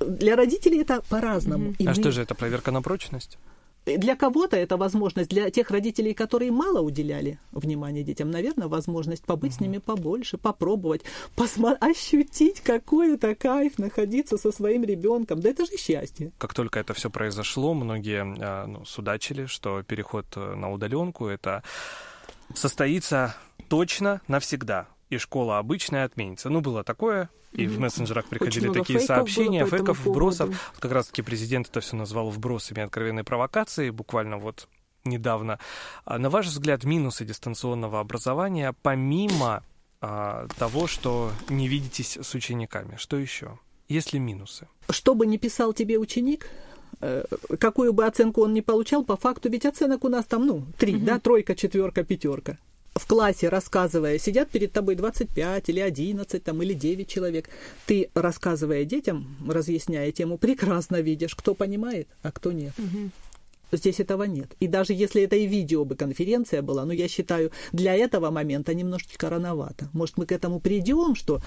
для 0.00 0.36
родителей 0.36 0.80
это 0.80 1.02
по-разному. 1.08 1.70
Mm-hmm. 1.70 1.86
А 1.86 1.88
мы... 1.88 1.94
что 1.94 2.10
же 2.10 2.22
это, 2.22 2.34
проверка 2.34 2.70
на 2.70 2.82
прочность? 2.82 3.38
Для 3.86 4.14
кого-то 4.14 4.56
это 4.56 4.76
возможность, 4.76 5.30
для 5.30 5.50
тех 5.50 5.70
родителей, 5.70 6.12
которые 6.12 6.52
мало 6.52 6.80
уделяли 6.80 7.38
внимания 7.50 8.02
детям, 8.02 8.30
наверное, 8.30 8.68
возможность 8.68 9.24
побыть 9.24 9.52
mm-hmm. 9.52 9.56
с 9.56 9.60
ними 9.60 9.78
побольше, 9.78 10.36
попробовать, 10.36 11.02
посмо- 11.34 11.78
ощутить, 11.80 12.60
какой 12.60 13.14
это 13.14 13.34
кайф 13.34 13.78
находиться 13.78 14.36
со 14.36 14.52
своим 14.52 14.84
ребенком. 14.84 15.40
Да 15.40 15.48
это 15.48 15.64
же 15.64 15.76
счастье. 15.78 16.30
Как 16.36 16.52
только 16.52 16.78
это 16.78 16.92
все 16.92 17.08
произошло, 17.08 17.72
многие 17.72 18.22
а, 18.22 18.66
ну, 18.66 18.84
судачили, 18.84 19.46
что 19.46 19.82
переход 19.82 20.26
э, 20.36 20.54
на 20.54 20.70
удаленку 20.70 21.26
это 21.26 21.62
состоится 22.54 23.34
точно 23.68 24.20
навсегда. 24.28 24.88
И 25.10 25.18
школа 25.18 25.58
обычная 25.58 26.04
отменится. 26.04 26.50
Ну, 26.50 26.60
было 26.60 26.84
такое, 26.84 27.28
и 27.52 27.66
в 27.66 27.78
мессенджерах 27.80 28.26
приходили 28.26 28.64
много 28.64 28.80
такие 28.80 29.00
фейков 29.00 29.16
сообщения, 29.16 29.62
было 29.62 29.70
по 29.70 29.74
этому 29.74 29.94
фейков, 29.94 30.06
вбросов. 30.06 30.46
поводу. 30.46 30.62
Вот 30.72 30.80
как 30.80 30.92
раз-таки 30.92 31.22
президент 31.22 31.68
это 31.68 31.80
все 31.80 31.96
назвал 31.96 32.30
вбросами 32.30 32.82
откровенной 32.82 33.24
провокации, 33.24 33.90
буквально 33.90 34.38
вот 34.38 34.68
недавно. 35.04 35.58
А 36.04 36.18
на 36.18 36.30
ваш 36.30 36.46
взгляд, 36.46 36.84
минусы 36.84 37.24
дистанционного 37.24 38.00
образования, 38.00 38.74
помимо 38.82 39.64
а, 40.00 40.46
того, 40.58 40.86
что 40.86 41.32
не 41.48 41.68
видитесь 41.68 42.16
с 42.20 42.34
учениками, 42.34 42.96
что 42.96 43.16
еще? 43.16 43.58
Есть 43.88 44.12
ли 44.12 44.20
минусы? 44.20 44.68
Что 44.88 45.14
бы 45.14 45.26
ни 45.26 45.36
писал 45.36 45.72
тебе 45.72 45.98
ученик, 45.98 46.48
э, 47.00 47.24
какую 47.58 47.92
бы 47.92 48.06
оценку 48.06 48.42
он 48.42 48.54
ни 48.54 48.60
получал, 48.60 49.04
по 49.04 49.16
факту, 49.16 49.50
ведь 49.50 49.66
оценок 49.66 50.04
у 50.04 50.08
нас 50.08 50.24
там, 50.26 50.46
ну, 50.46 50.64
три, 50.78 50.94
да, 50.96 51.18
тройка, 51.18 51.56
четверка, 51.56 52.04
пятерка. 52.04 52.58
В 52.94 53.06
классе, 53.06 53.48
рассказывая, 53.48 54.18
сидят 54.18 54.50
перед 54.50 54.72
тобой 54.72 54.96
25 54.96 55.68
или 55.68 55.80
11 55.80 56.42
там, 56.42 56.62
или 56.62 56.74
9 56.74 57.08
человек. 57.08 57.48
Ты, 57.86 58.10
рассказывая 58.14 58.84
детям, 58.84 59.36
разъясняя 59.48 60.10
тему, 60.10 60.38
прекрасно 60.38 61.00
видишь, 61.00 61.34
кто 61.36 61.54
понимает, 61.54 62.08
а 62.22 62.32
кто 62.32 62.50
нет. 62.52 62.72
Здесь 63.72 64.00
этого 64.00 64.24
нет. 64.24 64.50
И 64.58 64.66
даже 64.66 64.92
если 64.92 65.22
это 65.22 65.36
и 65.36 65.46
видео 65.46 65.84
бы 65.84 65.94
конференция 65.94 66.62
была, 66.62 66.84
ну, 66.84 66.92
я 66.92 67.06
считаю, 67.08 67.52
для 67.72 67.94
этого 67.94 68.30
момента 68.30 68.74
немножечко 68.74 69.30
рановато. 69.30 69.88
Может, 69.92 70.18
мы 70.18 70.26
к 70.26 70.32
этому 70.32 70.58
придем, 70.58 71.14
что 71.14 71.40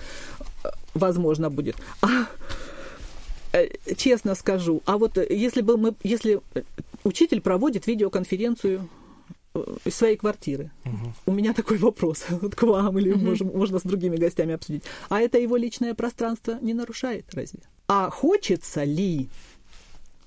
э, 0.63 0.69
возможно 0.93 1.49
будет. 1.49 1.75
А, 2.01 2.27
э, 3.51 3.67
честно 3.97 4.35
скажу, 4.35 4.81
а 4.85 4.97
вот 4.97 5.17
э, 5.17 5.27
если 5.29 5.61
бы 5.61 5.75
мы, 5.75 5.95
если 6.03 6.39
учитель 7.03 7.41
проводит 7.41 7.87
видеоконференцию 7.87 8.87
из 9.85 9.95
своей 9.95 10.17
квартиры, 10.17 10.71
у 11.25 11.31
меня 11.31 11.53
такой 11.53 11.77
вопрос 11.77 12.25
вот 12.29 12.55
к 12.55 12.63
вам 12.63 12.97
или 12.97 13.13
можем- 13.13 13.51
можно 13.55 13.77
с 13.79 13.83
другими 13.83 14.17
гостями 14.17 14.53
обсудить. 14.55 14.83
А 15.09 15.19
это 15.21 15.37
его 15.37 15.57
личное 15.57 15.93
пространство 15.93 16.57
не 16.61 16.73
нарушает 16.73 17.25
разве? 17.33 17.59
А 17.87 18.09
хочется 18.09 18.83
ли 18.83 19.29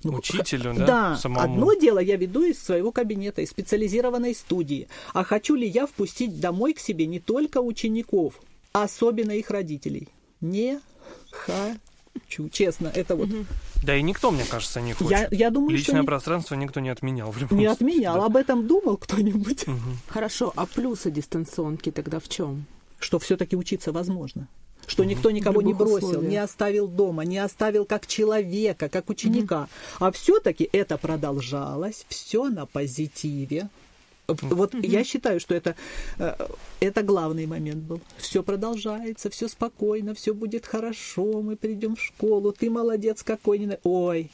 ну, 0.03 0.13
Учителю, 0.13 0.73
х- 0.75 0.85
да, 0.85 1.15
самому? 1.17 1.41
одно 1.41 1.73
дело 1.73 1.99
я 1.99 2.15
веду 2.15 2.43
из 2.43 2.61
своего 2.63 2.91
кабинета, 2.91 3.41
из 3.41 3.49
специализированной 3.49 4.35
студии. 4.35 4.87
А 5.13 5.23
хочу 5.23 5.55
ли 5.55 5.67
я 5.67 5.87
впустить 5.87 6.39
домой 6.39 6.73
к 6.73 6.79
себе 6.79 7.07
не 7.07 7.19
только 7.19 7.57
учеников, 7.61 8.39
а 8.73 8.83
особенно 8.83 9.31
их 9.31 9.49
родителей? 9.49 10.07
Не 10.39 10.79
хочу. 11.31 12.47
Честно, 12.49 12.91
это 12.93 13.15
вот 13.15 13.29
Да 13.83 13.95
и 13.95 14.01
никто, 14.01 14.31
мне 14.31 14.43
кажется, 14.43 14.81
не 14.81 14.93
хочет. 14.93 15.11
Я- 15.11 15.27
я 15.31 15.49
думаю, 15.49 15.69
что 15.71 15.77
Личное 15.77 16.01
не- 16.01 16.05
пространство 16.07 16.55
никто 16.55 16.79
не 16.79 16.89
отменял 16.89 17.31
в 17.31 17.37
любом 17.37 17.57
не 17.57 17.65
случае, 17.67 17.73
отменял. 17.89 18.15
да. 18.15 18.25
Об 18.25 18.35
этом 18.35 18.67
думал 18.67 18.97
кто-нибудь? 18.97 19.65
Хорошо, 20.07 20.51
а 20.55 20.65
плюсы 20.65 21.11
дистанционки 21.11 21.91
тогда 21.91 22.19
в 22.19 22.27
чем? 22.27 22.65
Что 22.99 23.19
все-таки 23.19 23.55
учиться 23.55 23.91
возможно. 23.91 24.47
Что 24.87 25.03
никто 25.03 25.31
никого 25.31 25.61
не 25.61 25.73
бросил, 25.73 26.07
условиях. 26.09 26.31
не 26.31 26.37
оставил 26.37 26.87
дома, 26.87 27.23
не 27.25 27.37
оставил 27.39 27.83
как 27.85 28.07
человека, 28.07 28.87
как 28.87 29.09
ученика. 29.09 29.67
А 29.99 30.11
все-таки 30.11 30.69
это 30.71 30.97
продолжалось, 30.97 32.05
все 32.07 32.45
на 32.49 32.65
позитиве. 32.65 33.69
Вот 34.27 34.73
я 34.83 35.03
считаю, 35.05 35.39
что 35.39 35.55
это, 35.55 35.75
э, 36.19 36.35
это 36.81 37.01
главный 37.01 37.45
момент 37.45 37.83
был. 37.83 38.01
Все 38.17 38.43
продолжается, 38.43 39.29
все 39.29 39.47
спокойно, 39.47 40.13
все 40.13 40.33
будет 40.33 40.65
хорошо, 40.65 41.41
мы 41.41 41.55
придем 41.55 41.95
в 41.95 42.01
школу, 42.01 42.51
ты 42.51 42.69
молодец 42.69 43.23
какой. 43.23 43.59
не 43.59 43.67
на- 43.67 43.77
Ой, 43.83 44.29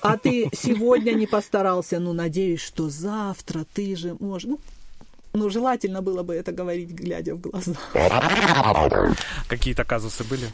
а 0.00 0.16
ты 0.16 0.48
сегодня 0.54 1.12
не 1.12 1.26
постарался, 1.26 1.98
ну, 2.00 2.12
надеюсь, 2.14 2.60
что 2.60 2.88
завтра 2.88 3.66
ты 3.74 3.94
же 3.96 4.16
можешь. 4.18 4.48
Ну, 4.48 4.58
ну, 5.34 5.50
желательно 5.50 6.00
было 6.00 6.22
бы 6.22 6.34
это 6.34 6.50
говорить, 6.50 6.90
глядя 6.90 7.34
в 7.34 7.40
глаза. 7.40 7.74
Какие-то 9.46 9.84
казусы 9.84 10.24
были? 10.24 10.46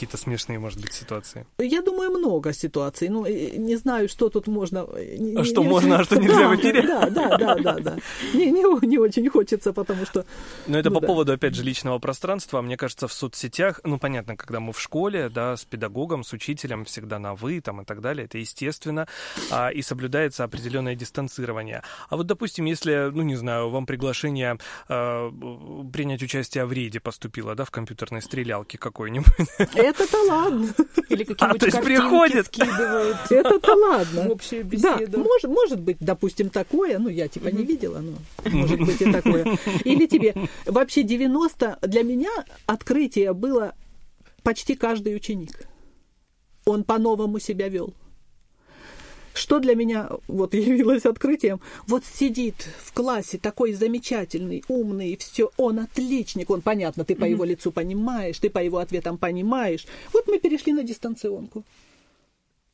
Какие-то 0.00 0.16
смешные, 0.16 0.58
может 0.58 0.80
быть, 0.80 0.94
ситуации? 0.94 1.44
Я 1.58 1.82
думаю, 1.82 2.10
много 2.10 2.54
ситуаций. 2.54 3.10
Ну, 3.10 3.26
не 3.26 3.76
знаю, 3.76 4.08
что 4.08 4.30
тут 4.30 4.46
можно... 4.46 4.86
э, 4.94 5.34
А 5.36 5.44
что 5.44 5.62
не- 5.62 5.68
можно, 5.68 5.98
а 5.98 6.04
что 6.04 6.16
нельзя 6.20 6.48
Да, 6.48 6.54
эфире? 6.54 6.82
Да, 6.86 7.10
да, 7.10 7.36
да, 7.36 7.54
да, 7.56 7.72
да. 7.74 7.96
Не, 8.32 8.50
не, 8.50 8.86
не 8.86 8.96
очень 8.96 9.28
хочется, 9.28 9.74
потому 9.74 10.06
что... 10.06 10.24
Но 10.66 10.78
это 10.78 10.88
Ну 10.88 10.94
по 10.94 11.00
да. 11.02 11.06
поводу, 11.06 11.32
опять 11.34 11.54
же, 11.54 11.62
личного 11.62 11.98
пространства. 11.98 12.62
Мне 12.62 12.78
кажется, 12.78 13.08
в 13.08 13.12
соцсетях, 13.12 13.80
ну, 13.84 13.98
понятно, 13.98 14.36
когда 14.38 14.58
мы 14.58 14.72
в 14.72 14.80
школе, 14.80 15.28
да, 15.28 15.54
с 15.54 15.66
педагогом, 15.66 16.24
с 16.24 16.32
учителем, 16.32 16.86
всегда 16.86 17.18
на 17.18 17.34
«вы» 17.34 17.60
там 17.60 17.82
и 17.82 17.84
так 17.84 18.00
далее, 18.00 18.24
это 18.24 18.38
естественно, 18.38 19.06
а, 19.50 19.68
и 19.68 19.82
соблюдается 19.82 20.44
определенное 20.44 20.94
дистанцирование. 20.94 21.82
А 22.08 22.16
вот, 22.16 22.26
допустим, 22.26 22.64
если, 22.64 23.10
ну, 23.12 23.20
не 23.20 23.36
знаю, 23.36 23.68
вам 23.68 23.84
приглашение 23.84 24.56
а, 24.88 25.30
принять 25.92 26.22
участие 26.22 26.64
в 26.64 26.72
рейде 26.72 27.00
поступило, 27.00 27.54
да, 27.54 27.66
в 27.66 27.70
компьютерной 27.70 28.22
стрелялке 28.22 28.78
какой-нибудь, 28.78 29.26
Это-то 29.90 30.22
ладно. 30.28 30.68
Или 31.08 31.24
какие-нибудь 31.24 31.42
А, 31.42 31.54
то 31.58 31.66
есть 31.66 31.80
приходит? 31.82 32.46
скидывают 32.46 33.16
Это-то 33.30 33.74
ладно. 33.74 34.28
в 34.28 34.32
общую 34.32 34.64
Да, 34.64 34.96
беседу. 34.98 35.18
может, 35.18 35.50
может 35.50 35.80
быть, 35.80 35.96
допустим, 36.00 36.50
такое, 36.50 36.98
ну, 36.98 37.08
я 37.08 37.28
типа 37.28 37.48
не 37.48 37.64
видела, 37.64 37.98
но 37.98 38.12
может 38.50 38.78
быть 38.80 39.00
и 39.00 39.10
такое. 39.12 39.58
Или 39.84 40.06
тебе, 40.06 40.34
вообще 40.66 41.02
90, 41.02 41.78
для 41.82 42.02
меня 42.02 42.30
открытие 42.66 43.32
было 43.32 43.74
почти 44.42 44.74
каждый 44.74 45.14
ученик. 45.16 45.66
Он 46.64 46.84
по-новому 46.84 47.38
себя 47.38 47.68
вел. 47.68 47.92
Что 49.34 49.60
для 49.60 49.74
меня 49.74 50.08
вот 50.28 50.54
явилось 50.54 51.06
открытием? 51.06 51.60
Вот 51.86 52.04
сидит 52.04 52.68
в 52.82 52.92
классе 52.92 53.38
такой 53.38 53.72
замечательный, 53.72 54.64
умный, 54.68 55.16
все, 55.16 55.50
он 55.56 55.78
отличник, 55.78 56.50
он 56.50 56.60
понятно, 56.60 57.04
ты 57.04 57.14
по 57.14 57.24
его 57.24 57.44
лицу 57.44 57.70
понимаешь, 57.72 58.38
ты 58.38 58.50
по 58.50 58.58
его 58.58 58.78
ответам 58.78 59.18
понимаешь. 59.18 59.86
Вот 60.12 60.26
мы 60.28 60.38
перешли 60.38 60.72
на 60.72 60.82
дистанционку. 60.82 61.64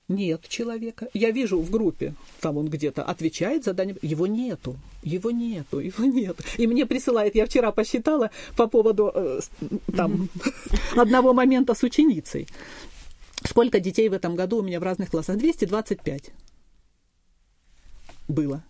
Нет 0.09 0.47
человека. 0.49 1.09
Я 1.15 1.33
вижу 1.33 1.61
в 1.61 1.69
группе, 1.69 2.15
там 2.41 2.59
он 2.59 2.69
где-то 2.69 3.03
отвечает 3.03 3.65
задание, 3.65 3.97
его 4.03 4.29
нету, 4.29 4.77
его 5.03 5.33
нету, 5.33 5.81
его 5.81 6.05
нет. 6.05 6.37
И 6.59 6.69
мне 6.69 6.87
присылает, 6.87 7.35
я 7.35 7.45
вчера 7.45 7.73
посчитала 7.73 8.31
по 8.57 8.69
поводу 8.69 9.11
э, 9.13 9.41
там 9.97 10.29
одного 10.97 11.33
момента 11.33 11.75
с 11.75 11.83
ученицей. 11.83 12.47
Сколько 13.43 13.81
детей 13.81 14.09
в 14.09 14.13
этом 14.13 14.37
году 14.37 14.59
у 14.59 14.63
меня 14.63 14.79
в 14.79 14.85
разных 14.85 15.11
классах? 15.11 15.39
225 15.39 16.33
было. 18.29 18.63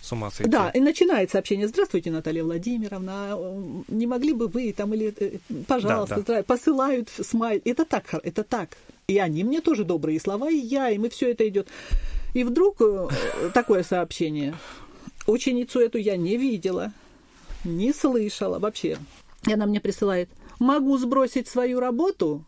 с 0.00 0.12
ума 0.12 0.30
сойти. 0.30 0.50
Да, 0.50 0.70
и 0.70 0.80
начинается 0.80 1.38
общение. 1.38 1.68
Здравствуйте, 1.68 2.10
Наталья 2.10 2.44
Владимировна. 2.44 3.36
Не 3.88 4.06
могли 4.06 4.32
бы 4.32 4.48
вы 4.48 4.72
там 4.72 4.94
или 4.94 5.14
э, 5.18 5.38
пожалуйста, 5.66 6.22
Да, 6.26 6.36
да. 6.36 6.42
посылают 6.42 7.08
смайл. 7.10 7.60
Это 7.64 7.84
так, 7.84 8.14
это 8.22 8.42
так. 8.44 8.76
И 9.08 9.18
они 9.18 9.44
мне 9.44 9.60
тоже 9.60 9.84
добрые 9.84 10.20
слова, 10.20 10.50
и 10.50 10.56
я, 10.56 10.90
и 10.90 10.98
мы 10.98 11.08
все 11.10 11.30
это 11.32 11.46
идет. 11.48 11.68
И 12.34 12.44
вдруг 12.44 12.80
э, 12.80 13.08
такое 13.52 13.82
сообщение. 13.82 14.54
Ученицу 15.26 15.78
эту 15.80 15.98
я 15.98 16.16
не 16.16 16.36
видела, 16.36 16.92
не 17.64 17.92
слышала 17.92 18.58
вообще. 18.58 18.98
И 19.46 19.52
она 19.52 19.66
мне 19.66 19.80
присылает. 19.80 20.30
Могу 20.58 20.96
сбросить 20.98 21.48
свою 21.48 21.80
работу? 21.80 22.44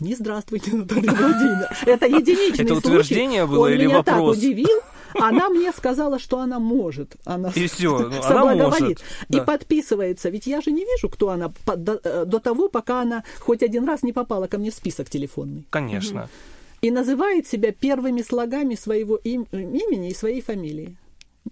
Не 0.00 0.14
здравствуйте, 0.16 0.72
Наталья 0.74 1.12
Владимировна. 1.12 1.68
Это 1.86 2.06
единичный 2.06 2.64
Это 2.64 2.74
случай. 2.74 2.88
утверждение 2.88 3.46
было 3.46 3.66
Он 3.66 3.72
или 3.72 3.86
меня 3.86 3.98
вопрос? 3.98 4.36
так 4.36 4.44
удивил. 4.44 4.80
Она 5.14 5.48
мне 5.48 5.72
сказала, 5.72 6.18
что 6.18 6.38
она 6.38 6.58
может. 6.58 7.16
Она 7.24 7.50
И 7.54 7.66
всё, 7.66 7.98
ну, 8.10 8.22
она 8.22 8.54
может, 8.54 9.00
И 9.28 9.36
да. 9.36 9.44
подписывается. 9.44 10.30
Ведь 10.30 10.46
я 10.46 10.60
же 10.60 10.70
не 10.70 10.84
вижу, 10.84 11.08
кто 11.08 11.28
она 11.30 11.52
до, 11.76 12.00
э, 12.04 12.24
до 12.24 12.38
того, 12.38 12.68
пока 12.68 13.02
она 13.02 13.24
хоть 13.40 13.62
один 13.62 13.84
раз 13.86 14.02
не 14.02 14.12
попала 14.12 14.46
ко 14.46 14.58
мне 14.58 14.70
в 14.70 14.74
список 14.74 15.10
телефонный. 15.10 15.64
Конечно. 15.70 16.28
И 16.80 16.90
называет 16.90 17.46
себя 17.46 17.72
первыми 17.72 18.22
слогами 18.22 18.74
своего 18.74 19.16
им- 19.16 19.46
имени 19.52 20.08
и 20.10 20.14
своей 20.14 20.40
фамилии. 20.40 20.96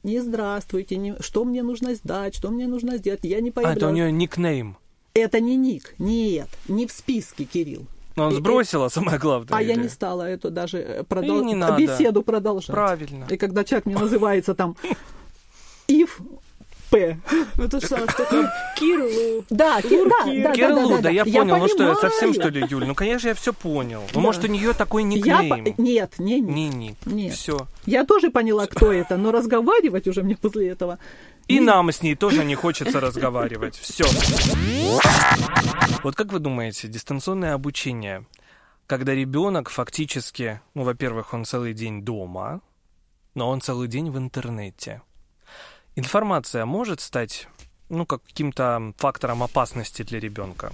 Не 0.02 0.20
здравствуйте, 0.20 0.96
не, 0.96 1.14
что 1.20 1.44
мне 1.44 1.62
нужно 1.62 1.94
сдать, 1.94 2.34
что 2.34 2.50
мне 2.50 2.66
нужно 2.66 2.96
сделать, 2.96 3.20
я 3.24 3.40
не 3.40 3.52
А, 3.54 3.72
это 3.72 3.88
у 3.88 3.90
нее 3.92 4.12
никнейм. 4.12 4.76
Это 5.14 5.40
не 5.40 5.56
ник, 5.56 5.94
нет, 5.98 6.48
не 6.68 6.86
в 6.86 6.92
списке, 6.92 7.44
Кирилл. 7.44 7.86
Но 8.20 8.26
он 8.28 8.32
и- 8.32 8.36
сбросила, 8.36 8.88
самое 8.88 9.18
главное. 9.18 9.48
А 9.58 9.62
я 9.62 9.74
или- 9.74 9.82
не 9.82 9.88
стала 9.88 10.22
эту 10.22 10.50
даже 10.50 10.78
э, 10.78 11.02
продол- 11.02 11.44
не 11.44 11.54
надо. 11.54 11.76
беседу 11.76 12.22
продолжать. 12.22 12.70
Правильно. 12.74 13.26
И 13.28 13.36
когда 13.36 13.64
человек 13.64 13.86
мне 13.86 13.96
называется 13.98 14.54
там 14.54 14.76
Ив 15.88 16.20
П. 16.90 17.18
Ну 17.56 17.68
тут 17.68 17.84
что, 17.84 17.96
Кирлу. 18.76 19.44
Да, 19.48 19.80
Ки- 19.80 19.88
да, 20.08 20.24
да, 20.26 20.42
да, 20.42 20.52
Кирлу, 20.52 20.88
да, 20.88 20.96
да, 20.96 21.02
да, 21.02 21.10
я 21.10 21.24
понял. 21.24 21.56
Ну 21.58 21.68
что, 21.68 21.82
я 21.84 21.94
понимаю. 21.94 21.96
совсем 22.00 22.34
что 22.34 22.48
ли, 22.48 22.64
Юль? 22.68 22.84
Ну, 22.84 22.94
конечно, 22.96 23.28
я 23.28 23.34
все 23.34 23.52
понял. 23.52 24.00
Ну, 24.08 24.14
Да. 24.14 24.20
может, 24.20 24.42
у 24.44 24.48
нее 24.48 24.72
такой 24.72 25.02
Я 25.04 25.08
никнейм. 25.08 25.74
по- 25.76 25.80
Нет, 25.80 26.14
не, 26.18 26.40
не. 26.40 26.68
Не 26.68 26.68
ник. 26.68 26.96
Нет. 27.06 27.34
Все. 27.34 27.68
Я 27.86 28.04
тоже 28.04 28.30
поняла, 28.30 28.66
кто 28.66 28.92
это, 28.92 29.16
но 29.16 29.30
разговаривать 29.30 30.08
уже 30.08 30.22
мне 30.24 30.36
после 30.36 30.68
этого. 30.68 30.98
И 31.50 31.60
нам 31.60 31.90
с 31.90 32.02
ней 32.02 32.14
тоже 32.14 32.44
не 32.44 32.54
хочется 32.54 33.00
разговаривать. 33.00 33.76
Все. 33.76 34.04
Вот 36.04 36.14
как 36.14 36.32
вы 36.32 36.38
думаете, 36.38 36.88
дистанционное 36.88 37.54
обучение, 37.54 38.24
когда 38.86 39.14
ребенок 39.14 39.68
фактически, 39.68 40.60
ну, 40.74 40.84
во-первых, 40.84 41.34
он 41.34 41.44
целый 41.44 41.74
день 41.74 42.02
дома, 42.02 42.60
но 43.34 43.48
он 43.48 43.60
целый 43.60 43.88
день 43.88 44.10
в 44.10 44.16
интернете. 44.16 45.02
Информация 45.96 46.64
может 46.66 47.00
стать 47.00 47.48
ну, 47.88 48.06
каким-то 48.06 48.94
фактором 48.96 49.42
опасности 49.42 50.02
для 50.02 50.20
ребенка 50.20 50.72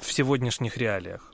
в 0.00 0.12
сегодняшних 0.12 0.76
реалиях? 0.76 1.32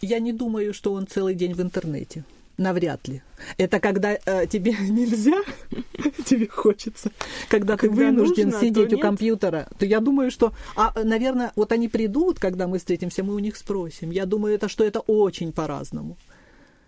Я 0.00 0.18
не 0.18 0.32
думаю, 0.32 0.74
что 0.74 0.92
он 0.92 1.06
целый 1.06 1.34
день 1.34 1.54
в 1.54 1.62
интернете. 1.62 2.24
Навряд 2.58 3.06
ли. 3.06 3.22
Это 3.56 3.78
когда 3.78 4.18
э, 4.26 4.46
тебе 4.48 4.72
нельзя, 4.90 5.40
тебе 6.24 6.48
хочется. 6.48 7.10
Когда, 7.48 7.76
ты 7.76 7.88
вынужден 7.88 8.50
то 8.50 8.60
сидеть 8.60 8.92
у 8.92 8.98
компьютера, 8.98 9.68
то 9.78 9.86
я 9.86 10.00
думаю, 10.00 10.32
что, 10.32 10.52
а, 10.74 10.92
наверное, 11.04 11.52
вот 11.54 11.70
они 11.70 11.88
придут, 11.88 12.40
когда 12.40 12.66
мы 12.66 12.78
встретимся, 12.78 13.22
мы 13.22 13.34
у 13.34 13.38
них 13.38 13.56
спросим. 13.56 14.10
Я 14.10 14.26
думаю, 14.26 14.56
это 14.56 14.68
что 14.68 14.84
это 14.84 14.98
очень 15.00 15.52
по-разному. 15.52 16.16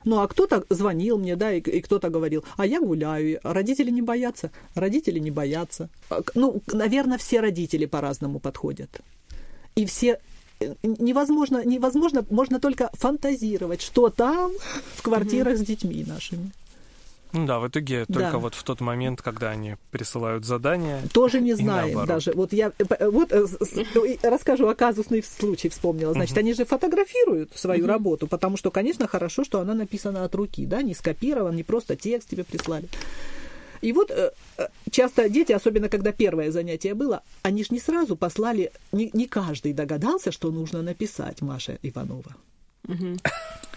Ну, 0.04 0.18
а 0.18 0.26
кто-то 0.26 0.64
звонил 0.70 1.18
мне, 1.18 1.36
да, 1.36 1.52
и, 1.52 1.60
и 1.60 1.80
кто-то 1.80 2.08
говорил, 2.08 2.44
а 2.56 2.66
я 2.66 2.80
гуляю, 2.80 3.38
а 3.42 3.54
родители 3.54 3.90
не 3.90 4.02
боятся, 4.02 4.50
родители 4.74 5.20
не 5.20 5.30
боятся. 5.30 5.88
А, 6.08 6.22
Ну, 6.34 6.62
наверное, 6.72 7.18
все 7.18 7.40
родители 7.40 7.86
по-разному 7.86 8.40
подходят. 8.40 9.00
И 9.76 9.84
все 9.84 10.18
невозможно, 10.82 11.64
невозможно, 11.64 12.24
можно 12.30 12.60
только 12.60 12.90
фантазировать, 12.94 13.80
что 13.82 14.10
там 14.10 14.52
в 14.96 15.02
квартирах 15.02 15.56
с 15.56 15.60
детьми 15.60 16.04
нашими. 16.06 16.50
Ну 17.32 17.46
да, 17.46 17.60
в 17.60 17.68
итоге 17.68 18.04
Да. 18.08 18.20
только 18.20 18.38
вот 18.38 18.54
в 18.54 18.62
тот 18.64 18.80
момент, 18.80 19.22
когда 19.22 19.50
они 19.50 19.76
присылают 19.92 20.44
задание. 20.44 21.00
Тоже 21.12 21.40
не 21.40 21.54
знаем 21.54 21.94
наоборот. 21.94 22.08
даже. 22.08 22.32
Вот 22.34 22.52
я 22.52 22.72
э, 22.78 23.08
вот 23.08 23.32
э, 23.32 23.46
и 24.04 24.18
расскажу 24.22 24.68
о 24.68 24.74
казусный 24.74 25.22
случай 25.22 25.68
вспомнила. 25.68 26.12
Значит, 26.12 26.36
они 26.38 26.54
же 26.54 26.64
фотографируют 26.64 27.52
свою 27.54 27.86
работу, 27.86 28.26
потому 28.26 28.56
что, 28.56 28.70
конечно, 28.72 29.06
хорошо, 29.06 29.44
что 29.44 29.60
она 29.60 29.74
написана 29.74 30.24
от 30.24 30.34
руки, 30.34 30.66
да, 30.66 30.82
не 30.82 30.92
скопирован, 30.94 31.54
не 31.54 31.62
просто 31.62 31.94
текст 31.94 32.30
тебе 32.30 32.42
прислали. 32.42 32.88
И 33.82 33.92
вот 33.92 34.10
э, 34.10 34.30
э, 34.58 34.68
часто 34.90 35.28
дети, 35.28 35.52
особенно 35.52 35.88
когда 35.88 36.12
первое 36.12 36.50
занятие 36.50 36.94
было, 36.94 37.22
они 37.42 37.64
ж 37.64 37.70
не 37.70 37.80
сразу 37.80 38.16
послали, 38.16 38.70
не, 38.92 39.10
не 39.12 39.26
каждый 39.26 39.72
догадался, 39.72 40.32
что 40.32 40.50
нужно 40.50 40.82
написать 40.82 41.42
Маша 41.42 41.78
Иванова. 41.82 42.34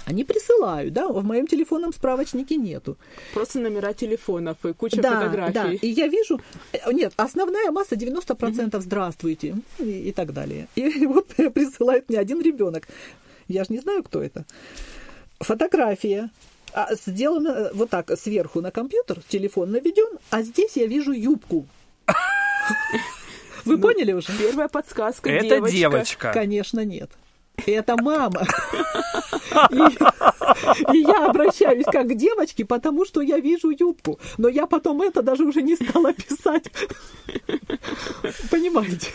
Они 0.05 0.25
присылают, 0.25 0.93
да, 0.93 1.07
в 1.07 1.23
моем 1.23 1.47
телефонном 1.47 1.93
справочнике 1.93 2.57
нету. 2.57 2.97
Просто 3.33 3.59
номера 3.59 3.93
телефонов 3.93 4.57
и 4.65 4.73
куча 4.73 5.01
Да, 5.01 5.21
фотографий. 5.21 5.53
да. 5.53 5.71
И 5.71 5.87
я 5.87 6.07
вижу, 6.07 6.41
э, 6.73 6.91
нет, 6.91 7.13
основная 7.15 7.71
масса 7.71 7.95
90% 7.95 8.81
здравствуйте 8.81 9.55
и, 9.79 10.09
и 10.09 10.11
так 10.11 10.33
далее. 10.33 10.67
И 10.75 11.05
вот 11.07 11.27
присылает 11.27 12.09
мне 12.09 12.19
один 12.19 12.41
ребенок. 12.41 12.87
Я 13.47 13.63
же 13.63 13.71
не 13.73 13.79
знаю, 13.79 14.03
кто 14.03 14.21
это. 14.21 14.45
Фотография. 15.39 16.29
А, 16.73 16.95
сделана 16.95 17.49
э, 17.49 17.71
вот 17.73 17.89
так 17.89 18.17
сверху 18.17 18.59
на 18.61 18.71
компьютер, 18.71 19.19
телефон 19.27 19.71
наведен, 19.71 20.17
а 20.31 20.41
здесь 20.41 20.75
я 20.75 20.87
вижу 20.87 21.11
юбку. 21.11 21.67
Вы 23.65 23.77
поняли 23.77 24.13
уже? 24.13 24.27
Первая 24.37 24.67
подсказка. 24.67 25.29
Это 25.29 25.61
девочка. 25.69 26.31
Конечно, 26.33 26.83
нет. 26.83 27.11
Это 27.65 27.95
мама. 28.01 28.45
И, 29.69 30.95
и 30.95 30.97
я 31.01 31.27
обращаюсь 31.27 31.85
как 31.85 32.07
к 32.07 32.15
девочке, 32.15 32.65
потому 32.65 33.05
что 33.05 33.21
я 33.21 33.37
вижу 33.39 33.69
юбку. 33.69 34.19
Но 34.37 34.49
я 34.49 34.65
потом 34.65 35.01
это 35.01 35.21
даже 35.21 35.43
уже 35.43 35.61
не 35.61 35.75
стала 35.75 36.13
писать. 36.13 36.71
Понимаете? 38.49 39.11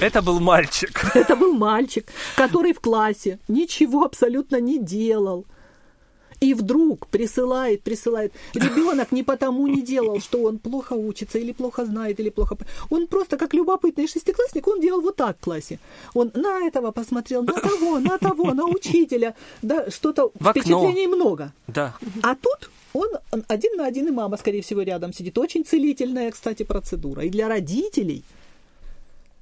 Это 0.00 0.20
был 0.20 0.40
мальчик. 0.40 1.14
Это 1.14 1.34
был 1.34 1.54
мальчик, 1.54 2.06
который 2.36 2.72
в 2.74 2.80
классе 2.80 3.38
ничего 3.48 4.04
абсолютно 4.04 4.60
не 4.60 4.78
делал. 4.78 5.46
И 6.44 6.52
вдруг 6.52 7.06
присылает, 7.06 7.82
присылает. 7.82 8.32
Ребенок 8.54 9.12
не 9.12 9.22
потому 9.22 9.66
не 9.66 9.80
делал, 9.80 10.20
что 10.20 10.42
он 10.42 10.58
плохо 10.58 10.92
учится 10.92 11.38
или 11.38 11.52
плохо 11.52 11.86
знает, 11.86 12.20
или 12.20 12.28
плохо... 12.28 12.58
Он 12.90 13.06
просто, 13.06 13.38
как 13.38 13.54
любопытный 13.54 14.06
шестиклассник, 14.06 14.68
он 14.68 14.80
делал 14.80 15.00
вот 15.00 15.16
так 15.16 15.38
в 15.38 15.44
классе. 15.44 15.78
Он 16.12 16.30
на 16.34 16.66
этого 16.66 16.90
посмотрел, 16.90 17.42
на 17.42 17.54
того, 17.54 17.98
на 17.98 18.18
того, 18.18 18.52
на 18.52 18.66
учителя. 18.66 19.34
Да, 19.62 19.90
что-то 19.90 20.32
впечатлений 20.38 21.06
много. 21.06 21.52
Да. 21.66 21.94
А 22.22 22.34
тут 22.34 22.70
он 22.92 23.08
один 23.48 23.76
на 23.76 23.86
один, 23.86 24.08
и 24.08 24.10
мама, 24.10 24.36
скорее 24.36 24.60
всего, 24.60 24.82
рядом 24.82 25.14
сидит. 25.14 25.38
Очень 25.38 25.64
целительная, 25.64 26.30
кстати, 26.30 26.62
процедура. 26.62 27.24
И 27.24 27.30
для 27.30 27.48
родителей, 27.48 28.22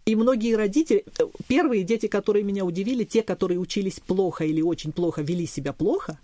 и 0.06 0.14
многие 0.14 0.54
родители, 0.54 1.04
э, 1.18 1.24
первые 1.48 1.82
дети, 1.82 2.06
которые 2.06 2.44
меня 2.44 2.64
удивили, 2.64 3.02
те, 3.02 3.22
которые 3.22 3.58
учились 3.58 3.98
плохо 3.98 4.44
или 4.44 4.62
очень 4.62 4.92
плохо, 4.92 5.22
вели 5.22 5.46
себя 5.46 5.72
плохо, 5.72 6.18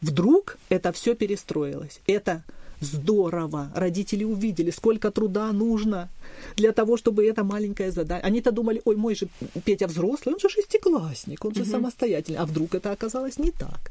вдруг 0.00 0.58
это 0.68 0.92
все 0.92 1.14
перестроилось. 1.14 2.00
Это 2.06 2.42
здорово. 2.80 3.70
Родители 3.74 4.24
увидели, 4.24 4.70
сколько 4.70 5.10
труда 5.10 5.52
нужно 5.52 6.08
для 6.56 6.72
того, 6.72 6.96
чтобы 6.96 7.26
это 7.26 7.44
маленькое 7.44 7.90
задание. 7.90 8.24
Они-то 8.24 8.52
думали, 8.52 8.80
ой, 8.84 8.96
мой 8.96 9.14
же 9.14 9.28
Петя 9.64 9.86
взрослый, 9.86 10.34
он 10.34 10.40
же 10.40 10.48
шестиклассник, 10.48 11.44
он 11.44 11.54
же 11.54 11.64
самостоятельный. 11.64 12.38
А 12.38 12.46
вдруг 12.46 12.74
это 12.74 12.92
оказалось 12.92 13.38
не 13.38 13.50
так. 13.50 13.90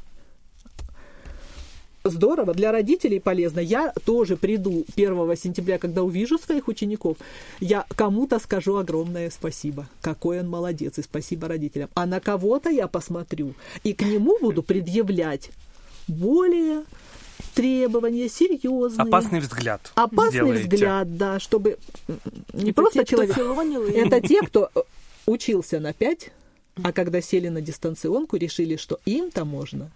Здорово, 2.04 2.54
для 2.54 2.72
родителей 2.72 3.20
полезно. 3.20 3.60
Я 3.60 3.92
тоже 4.04 4.36
приду 4.36 4.84
1 4.96 5.36
сентября, 5.36 5.78
когда 5.78 6.02
увижу 6.02 6.38
своих 6.38 6.68
учеников, 6.68 7.18
я 7.60 7.84
кому-то 7.96 8.38
скажу 8.38 8.76
огромное 8.76 9.30
спасибо. 9.30 9.88
Какой 10.00 10.40
он 10.40 10.48
молодец, 10.48 10.98
и 10.98 11.02
спасибо 11.02 11.48
родителям. 11.48 11.90
А 11.94 12.06
на 12.06 12.20
кого-то 12.20 12.70
я 12.70 12.86
посмотрю, 12.86 13.54
и 13.82 13.92
к 13.92 14.02
нему 14.02 14.38
буду 14.40 14.62
предъявлять 14.62 15.50
более 16.08 16.84
требования 17.54 18.28
серьезные. 18.28 19.06
Опасный 19.06 19.40
взгляд. 19.40 19.92
Опасный 19.94 20.30
сделаете. 20.30 20.62
взгляд, 20.68 21.16
да, 21.16 21.38
чтобы 21.40 21.78
не 22.52 22.70
Это 22.70 22.74
просто 22.74 23.00
те, 23.04 23.10
человек. 23.10 23.36
филонил 23.36 23.84
и- 23.86 23.92
Это 23.92 24.20
те, 24.20 24.42
кто 24.42 24.70
э, 24.74 24.80
учился 25.26 25.80
на 25.80 25.92
5, 25.92 26.30
а 26.82 26.92
когда 26.92 27.20
сели 27.20 27.48
на 27.48 27.60
дистанционку, 27.60 28.36
решили, 28.36 28.76
что 28.76 29.00
им-то 29.04 29.44
можно 29.44 29.90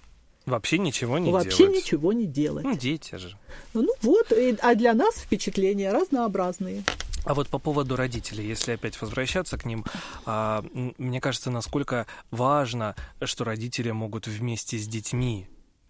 Вообще 0.44 0.78
ничего 0.78 1.18
не 1.18 1.30
вообще 1.30 1.58
делать. 1.68 1.76
ничего 1.76 2.12
не 2.12 2.26
делать. 2.26 2.64
Ну, 2.64 2.76
дети 2.76 3.14
же. 3.14 3.36
Ну 3.74 3.88
вот, 4.02 4.32
и- 4.32 4.56
а 4.60 4.74
для 4.74 4.92
нас 4.92 5.14
впечатления 5.14 5.92
разнообразные. 5.92 6.82
А 7.24 7.34
вот 7.34 7.46
по 7.46 7.60
поводу 7.60 7.94
родителей, 7.94 8.44
если 8.48 8.72
опять 8.72 9.00
возвращаться 9.00 9.56
к 9.56 9.64
ним, 9.64 9.84
а, 10.26 10.64
мне 10.98 11.20
кажется, 11.20 11.52
насколько 11.52 12.08
важно, 12.32 12.96
что 13.22 13.44
родители 13.44 13.92
могут 13.92 14.26
вместе 14.26 14.76
с 14.78 14.88
детьми 14.88 15.46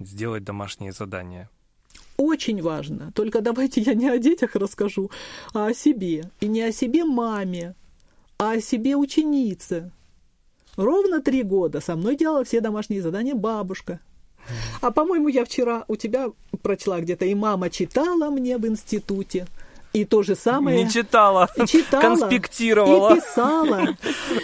сделать 0.06 0.44
домашние 0.44 0.92
задания. 0.92 1.48
Очень 2.16 2.62
важно. 2.62 3.12
Только 3.14 3.40
давайте 3.40 3.80
я 3.80 3.94
не 3.94 4.08
о 4.08 4.18
детях 4.18 4.54
расскажу, 4.54 5.10
а 5.54 5.66
о 5.66 5.74
себе. 5.74 6.30
И 6.40 6.46
не 6.46 6.62
о 6.62 6.72
себе 6.72 7.04
маме, 7.04 7.74
а 8.38 8.52
о 8.52 8.60
себе 8.60 8.96
ученице. 8.96 9.90
Ровно 10.76 11.20
три 11.20 11.42
года 11.42 11.80
со 11.80 11.96
мной 11.96 12.16
делала 12.16 12.44
все 12.44 12.60
домашние 12.60 13.02
задания 13.02 13.34
бабушка. 13.34 14.00
А 14.80 14.90
по-моему, 14.90 15.28
я 15.28 15.44
вчера 15.44 15.84
у 15.88 15.96
тебя 15.96 16.30
прочла 16.62 17.00
где-то, 17.00 17.24
и 17.24 17.34
мама 17.34 17.70
читала 17.70 18.30
мне 18.30 18.58
в 18.58 18.66
институте. 18.66 19.46
И 19.92 20.04
то 20.04 20.22
же 20.22 20.34
самое. 20.34 20.84
Не 20.84 20.90
читала, 20.90 21.48
читала, 21.66 22.02
конспектировала 22.02 23.14
И 23.14 23.20
писала. 23.20 23.96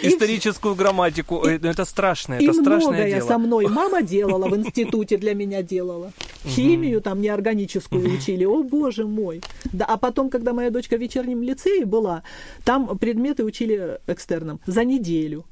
Историческую 0.03 0.75
грамматику. 0.75 1.41
Ну 1.43 1.69
это 1.69 1.85
страшно, 1.85 2.35
И 2.35 2.43
это 2.43 2.53
страшное 2.53 3.09
дело. 3.09 3.27
со 3.27 3.37
мной 3.37 3.67
мама 3.67 4.01
делала 4.01 4.47
в 4.47 4.55
институте 4.55 5.17
для 5.17 5.33
меня 5.33 5.63
делала. 5.63 6.11
Химию 6.45 7.01
там 7.01 7.21
неорганическую 7.21 8.13
учили. 8.15 8.45
О, 8.45 8.63
боже 8.63 9.05
мой. 9.05 9.41
Да, 9.73 9.85
а 9.85 9.97
потом, 9.97 10.29
когда 10.29 10.53
моя 10.53 10.69
дочка 10.69 10.97
в 10.97 11.01
вечернем 11.01 11.41
лицее 11.41 11.85
была, 11.85 12.23
там 12.63 12.97
предметы 12.97 13.43
учили 13.43 13.99
экстерном 14.07 14.59
за 14.67 14.83
неделю. 14.83 15.45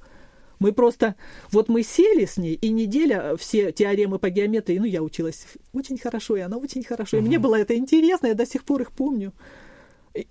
Мы 0.59 0.71
просто, 0.71 1.15
вот 1.51 1.69
мы 1.69 1.83
сели 1.83 2.25
с 2.25 2.37
ней, 2.37 2.55
и 2.55 2.69
неделя 2.69 3.35
все 3.37 3.71
теоремы 3.71 4.17
по 4.17 4.29
геометрии, 4.31 4.79
ну, 4.79 4.85
я 4.85 5.03
училась 5.03 5.45
очень 5.71 5.99
хорошо, 5.99 6.35
и 6.35 6.39
она 6.39 6.57
очень 6.57 6.83
хорошо, 6.83 7.17
и 7.17 7.21
мне 7.21 7.37
было 7.37 7.59
это 7.59 7.75
интересно, 7.75 8.25
я 8.25 8.33
до 8.33 8.45
сих 8.47 8.63
пор 8.63 8.81
их 8.81 8.91
помню. 8.91 9.33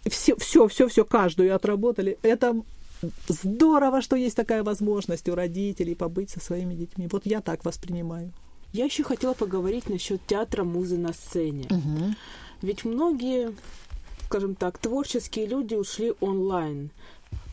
Все, 0.09 0.37
все, 0.37 0.68
все, 0.68 0.88
все, 0.88 1.05
каждую 1.05 1.55
отработали. 1.55 2.18
Это 2.22 2.55
здорово, 3.29 4.03
что 4.03 4.16
есть 4.16 4.37
такая 4.37 4.62
возможность 4.62 5.29
у 5.29 5.35
родителей 5.35 5.94
побыть 5.94 6.31
со 6.31 6.40
своими 6.40 6.75
детьми. 6.75 7.09
Вот 7.11 7.27
я 7.27 7.40
так 7.40 7.64
воспринимаю. 7.64 8.33
Я 8.72 8.87
еще 8.87 9.05
хотела 9.05 9.35
поговорить 9.35 9.88
насчет 9.88 10.20
театра 10.27 10.64
музы 10.64 10.99
на 10.99 11.12
сцене. 11.12 11.68
Ведь 12.62 12.85
многие, 12.85 13.53
скажем 14.27 14.55
так, 14.55 14.79
творческие 14.79 15.46
люди 15.46 15.75
ушли 15.75 16.14
онлайн 16.20 16.90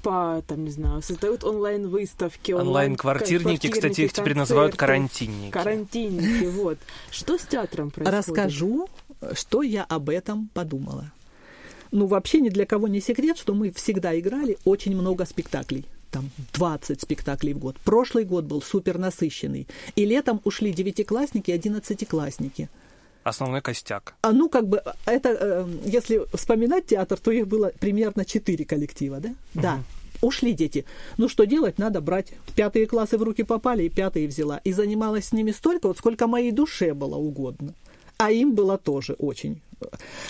по, 0.01 0.43
там, 0.47 0.65
не 0.65 0.71
знаю, 0.71 1.01
создают 1.01 1.43
онлайн-выставки. 1.43 2.51
Онлайн-квартирники, 2.51 3.67
кстати, 3.67 4.01
их 4.01 4.13
теперь 4.13 4.35
называют 4.35 4.75
карантинники. 4.75 5.51
Карантинники, 5.51 6.45
вот. 6.45 6.77
Что 7.09 7.37
с 7.37 7.43
театром 7.43 7.89
происходит? 7.89 8.27
Расскажу, 8.27 8.89
что 9.33 9.61
я 9.61 9.83
об 9.83 10.09
этом 10.09 10.49
подумала. 10.53 11.11
Ну, 11.93 12.07
вообще 12.07 12.41
ни 12.41 12.49
для 12.49 12.65
кого 12.65 12.87
не 12.87 12.99
секрет, 12.99 13.37
что 13.37 13.53
мы 13.53 13.69
всегда 13.69 14.19
играли 14.19 14.57
очень 14.65 14.95
много 14.95 15.25
спектаклей. 15.25 15.85
Там 16.09 16.31
20 16.53 16.99
спектаклей 16.99 17.53
в 17.53 17.59
год. 17.59 17.75
Прошлый 17.85 18.25
год 18.25 18.45
был 18.45 18.63
супер 18.63 18.97
насыщенный. 18.97 19.67
И 19.95 20.03
летом 20.03 20.41
ушли 20.43 20.73
девятиклассники 20.73 21.51
и 21.51 21.53
одиннадцатиклассники. 21.53 22.67
Основной 23.23 23.61
костяк. 23.61 24.15
А 24.21 24.31
ну, 24.31 24.49
как 24.49 24.67
бы, 24.67 24.81
это, 25.05 25.37
э, 25.39 25.67
если 25.85 26.23
вспоминать 26.35 26.87
театр, 26.87 27.19
то 27.19 27.29
их 27.29 27.47
было 27.47 27.71
примерно 27.79 28.25
четыре 28.25 28.65
коллектива, 28.65 29.19
да? 29.19 29.35
Да. 29.53 29.83
Ушли 30.23 30.53
дети. 30.53 30.85
Ну, 31.17 31.29
что 31.29 31.45
делать? 31.45 31.77
Надо 31.77 32.01
брать. 32.01 32.33
Пятые 32.55 32.87
классы 32.87 33.19
в 33.19 33.23
руки 33.23 33.43
попали, 33.43 33.83
и 33.83 33.89
пятые 33.89 34.27
взяла. 34.27 34.59
И 34.63 34.73
занималась 34.73 35.27
с 35.27 35.31
ними 35.31 35.51
столько, 35.51 35.89
вот 35.89 35.99
сколько 35.99 36.25
моей 36.25 36.51
душе 36.51 36.95
было 36.95 37.17
угодно. 37.17 37.75
А 38.17 38.31
им 38.31 38.55
было 38.55 38.79
тоже 38.79 39.13
очень 39.13 39.61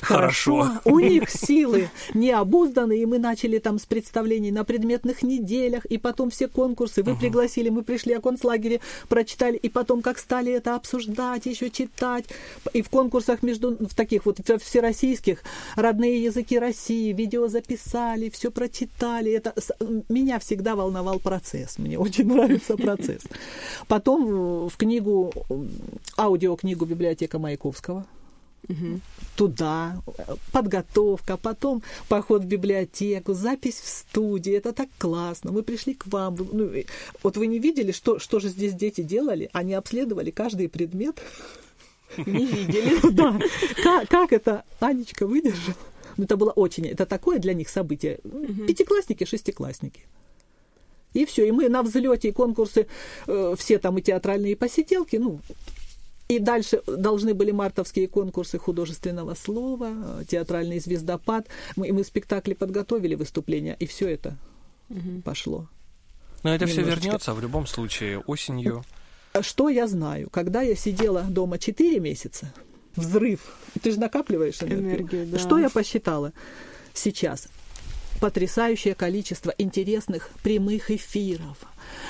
Хорошо. 0.01 0.69
У 0.85 0.99
них 0.99 1.29
силы 1.29 1.89
необузданы, 2.13 2.97
и 2.97 3.05
мы 3.05 3.19
начали 3.19 3.59
там 3.59 3.79
с 3.79 3.85
представлений 3.85 4.51
на 4.51 4.63
предметных 4.63 5.23
неделях, 5.23 5.85
и 5.85 5.97
потом 5.97 6.29
все 6.29 6.47
конкурсы. 6.47 7.03
Вы 7.03 7.15
пригласили, 7.15 7.69
мы 7.69 7.83
пришли 7.83 8.13
о 8.13 8.21
концлагере, 8.21 8.79
прочитали, 9.09 9.57
и 9.57 9.69
потом 9.69 10.01
как 10.01 10.19
стали 10.19 10.51
это 10.51 10.75
обсуждать, 10.75 11.45
еще 11.45 11.69
читать. 11.69 12.25
И 12.73 12.81
в 12.81 12.89
конкурсах 12.89 13.43
между, 13.43 13.71
в 13.71 13.95
таких 13.95 14.25
вот 14.25 14.39
всероссийских, 14.61 15.43
родные 15.75 16.23
языки 16.23 16.57
России, 16.59 17.13
видео 17.13 17.47
записали, 17.47 18.29
все 18.29 18.51
прочитали. 18.51 19.31
Это 19.31 19.53
меня 20.09 20.39
всегда 20.39 20.75
волновал 20.75 21.19
процесс. 21.19 21.77
Мне 21.77 21.97
очень 21.97 22.27
нравится 22.27 22.77
процесс. 22.77 23.21
Потом 23.87 24.67
в 24.67 24.77
книгу, 24.77 25.31
аудиокнигу 26.17 26.85
библиотека 26.85 27.39
Маяковского 27.39 28.05
Угу. 28.69 28.99
Туда, 29.35 30.01
подготовка, 30.51 31.37
потом 31.37 31.83
поход 32.07 32.43
в 32.43 32.45
библиотеку, 32.45 33.33
запись 33.33 33.79
в 33.79 33.87
студии. 33.87 34.53
Это 34.53 34.73
так 34.73 34.89
классно. 34.97 35.51
Мы 35.51 35.63
пришли 35.63 35.95
к 35.95 36.07
вам. 36.07 36.37
Ну, 36.51 36.71
вот 37.23 37.37
вы 37.37 37.47
не 37.47 37.59
видели, 37.59 37.91
что, 37.91 38.19
что 38.19 38.39
же 38.39 38.49
здесь 38.49 38.73
дети 38.73 39.01
делали? 39.01 39.49
Они 39.53 39.73
обследовали 39.73 40.31
каждый 40.31 40.69
предмет. 40.69 41.21
Не 42.17 42.45
видели. 42.45 43.11
Да. 43.13 43.39
Как, 44.09 44.33
это 44.33 44.63
Анечка 44.79 45.25
выдержала? 45.25 45.75
Ну, 46.17 46.25
это 46.25 46.37
было 46.37 46.51
очень... 46.51 46.85
Это 46.85 47.05
такое 47.05 47.39
для 47.39 47.53
них 47.53 47.69
событие. 47.69 48.19
Пятиклассники, 48.67 49.23
шестиклассники. 49.25 50.01
И 51.13 51.25
все, 51.25 51.47
и 51.47 51.51
мы 51.51 51.69
на 51.69 51.83
взлете 51.83 52.29
и 52.29 52.31
конкурсы, 52.31 52.87
э, 53.27 53.55
все 53.57 53.77
там 53.77 53.97
и 53.97 54.01
театральные 54.01 54.55
посиделки, 54.55 55.17
ну, 55.17 55.39
и 56.27 56.39
дальше 56.39 56.81
должны 56.87 57.33
были 57.33 57.51
мартовские 57.51 58.07
конкурсы 58.07 58.57
художественного 58.57 59.35
слова, 59.35 60.23
театральный 60.27 60.79
звездопад. 60.79 61.47
Мы, 61.75 61.91
мы 61.91 62.03
спектакли 62.03 62.53
подготовили, 62.53 63.15
выступления, 63.15 63.75
и 63.79 63.85
все 63.85 64.09
это 64.09 64.37
угу. 64.89 65.21
пошло. 65.23 65.67
Но 66.43 66.53
это 66.53 66.65
все 66.65 66.81
вернется 66.81 67.33
в 67.33 67.41
любом 67.41 67.67
случае 67.67 68.19
осенью. 68.19 68.83
Что 69.41 69.69
я 69.69 69.87
знаю? 69.87 70.29
Когда 70.29 70.61
я 70.61 70.75
сидела 70.75 71.23
дома 71.23 71.57
4 71.57 71.99
месяца, 71.99 72.53
взрыв, 72.95 73.55
ты 73.81 73.91
же 73.91 73.99
накапливаешь 73.99 74.61
энергию. 74.61 74.99
энергию 74.99 75.27
да. 75.27 75.39
Что 75.39 75.57
я 75.57 75.69
посчитала 75.69 76.33
сейчас? 76.93 77.47
Потрясающее 78.21 78.93
количество 78.93 79.53
интересных 79.57 80.29
прямых 80.43 80.91
эфиров. 80.91 81.57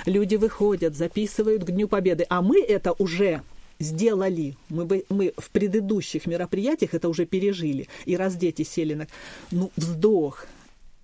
Люди 0.05 0.35
выходят, 0.35 0.95
записывают 0.95 1.63
к 1.63 1.71
Дню 1.71 1.87
Победы, 1.87 2.25
а 2.29 2.41
мы 2.41 2.61
это 2.61 2.93
уже 2.93 3.41
сделали. 3.83 4.55
Мы, 4.69 4.85
бы, 4.85 5.05
мы 5.09 5.33
в 5.37 5.49
предыдущих 5.51 6.25
мероприятиях 6.25 6.93
это 6.93 7.09
уже 7.09 7.25
пережили. 7.25 7.87
И 8.05 8.17
раз 8.17 8.35
дети 8.35 8.63
сели 8.63 8.93
на... 8.93 9.07
Ну, 9.51 9.71
вздох. 9.75 10.45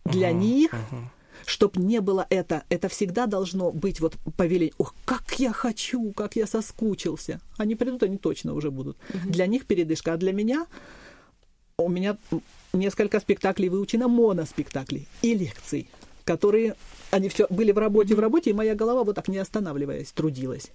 Для 0.05 0.31
uh-huh, 0.31 0.39
них... 0.39 0.73
Uh-huh 0.73 1.03
чтоб 1.45 1.77
не 1.77 1.99
было 2.01 2.27
это, 2.29 2.63
это 2.69 2.89
всегда 2.89 3.25
должно 3.25 3.71
быть 3.71 3.99
вот 3.99 4.15
повеление. 4.37 4.73
Ох, 4.77 4.93
как 5.05 5.39
я 5.39 5.51
хочу, 5.51 6.11
как 6.11 6.35
я 6.35 6.45
соскучился. 6.45 7.39
Они 7.57 7.75
придут, 7.75 8.03
они 8.03 8.17
точно 8.17 8.53
уже 8.53 8.71
будут. 8.71 8.97
Угу. 9.09 9.31
Для 9.31 9.47
них 9.47 9.65
передышка, 9.65 10.13
а 10.13 10.17
для 10.17 10.31
меня 10.31 10.67
у 11.77 11.89
меня 11.89 12.17
несколько 12.73 13.19
спектаклей 13.19 13.69
выучено 13.69 14.07
моноспектаклей 14.07 15.07
и 15.21 15.33
лекций, 15.33 15.89
которые 16.25 16.75
они 17.11 17.29
все 17.29 17.47
были 17.49 17.71
в 17.71 17.77
работе, 17.77 18.15
в 18.15 18.19
работе, 18.19 18.49
и 18.49 18.53
моя 18.53 18.75
голова 18.75 19.03
вот 19.03 19.15
так 19.15 19.27
не 19.27 19.37
останавливаясь 19.37 20.11
трудилась. 20.11 20.71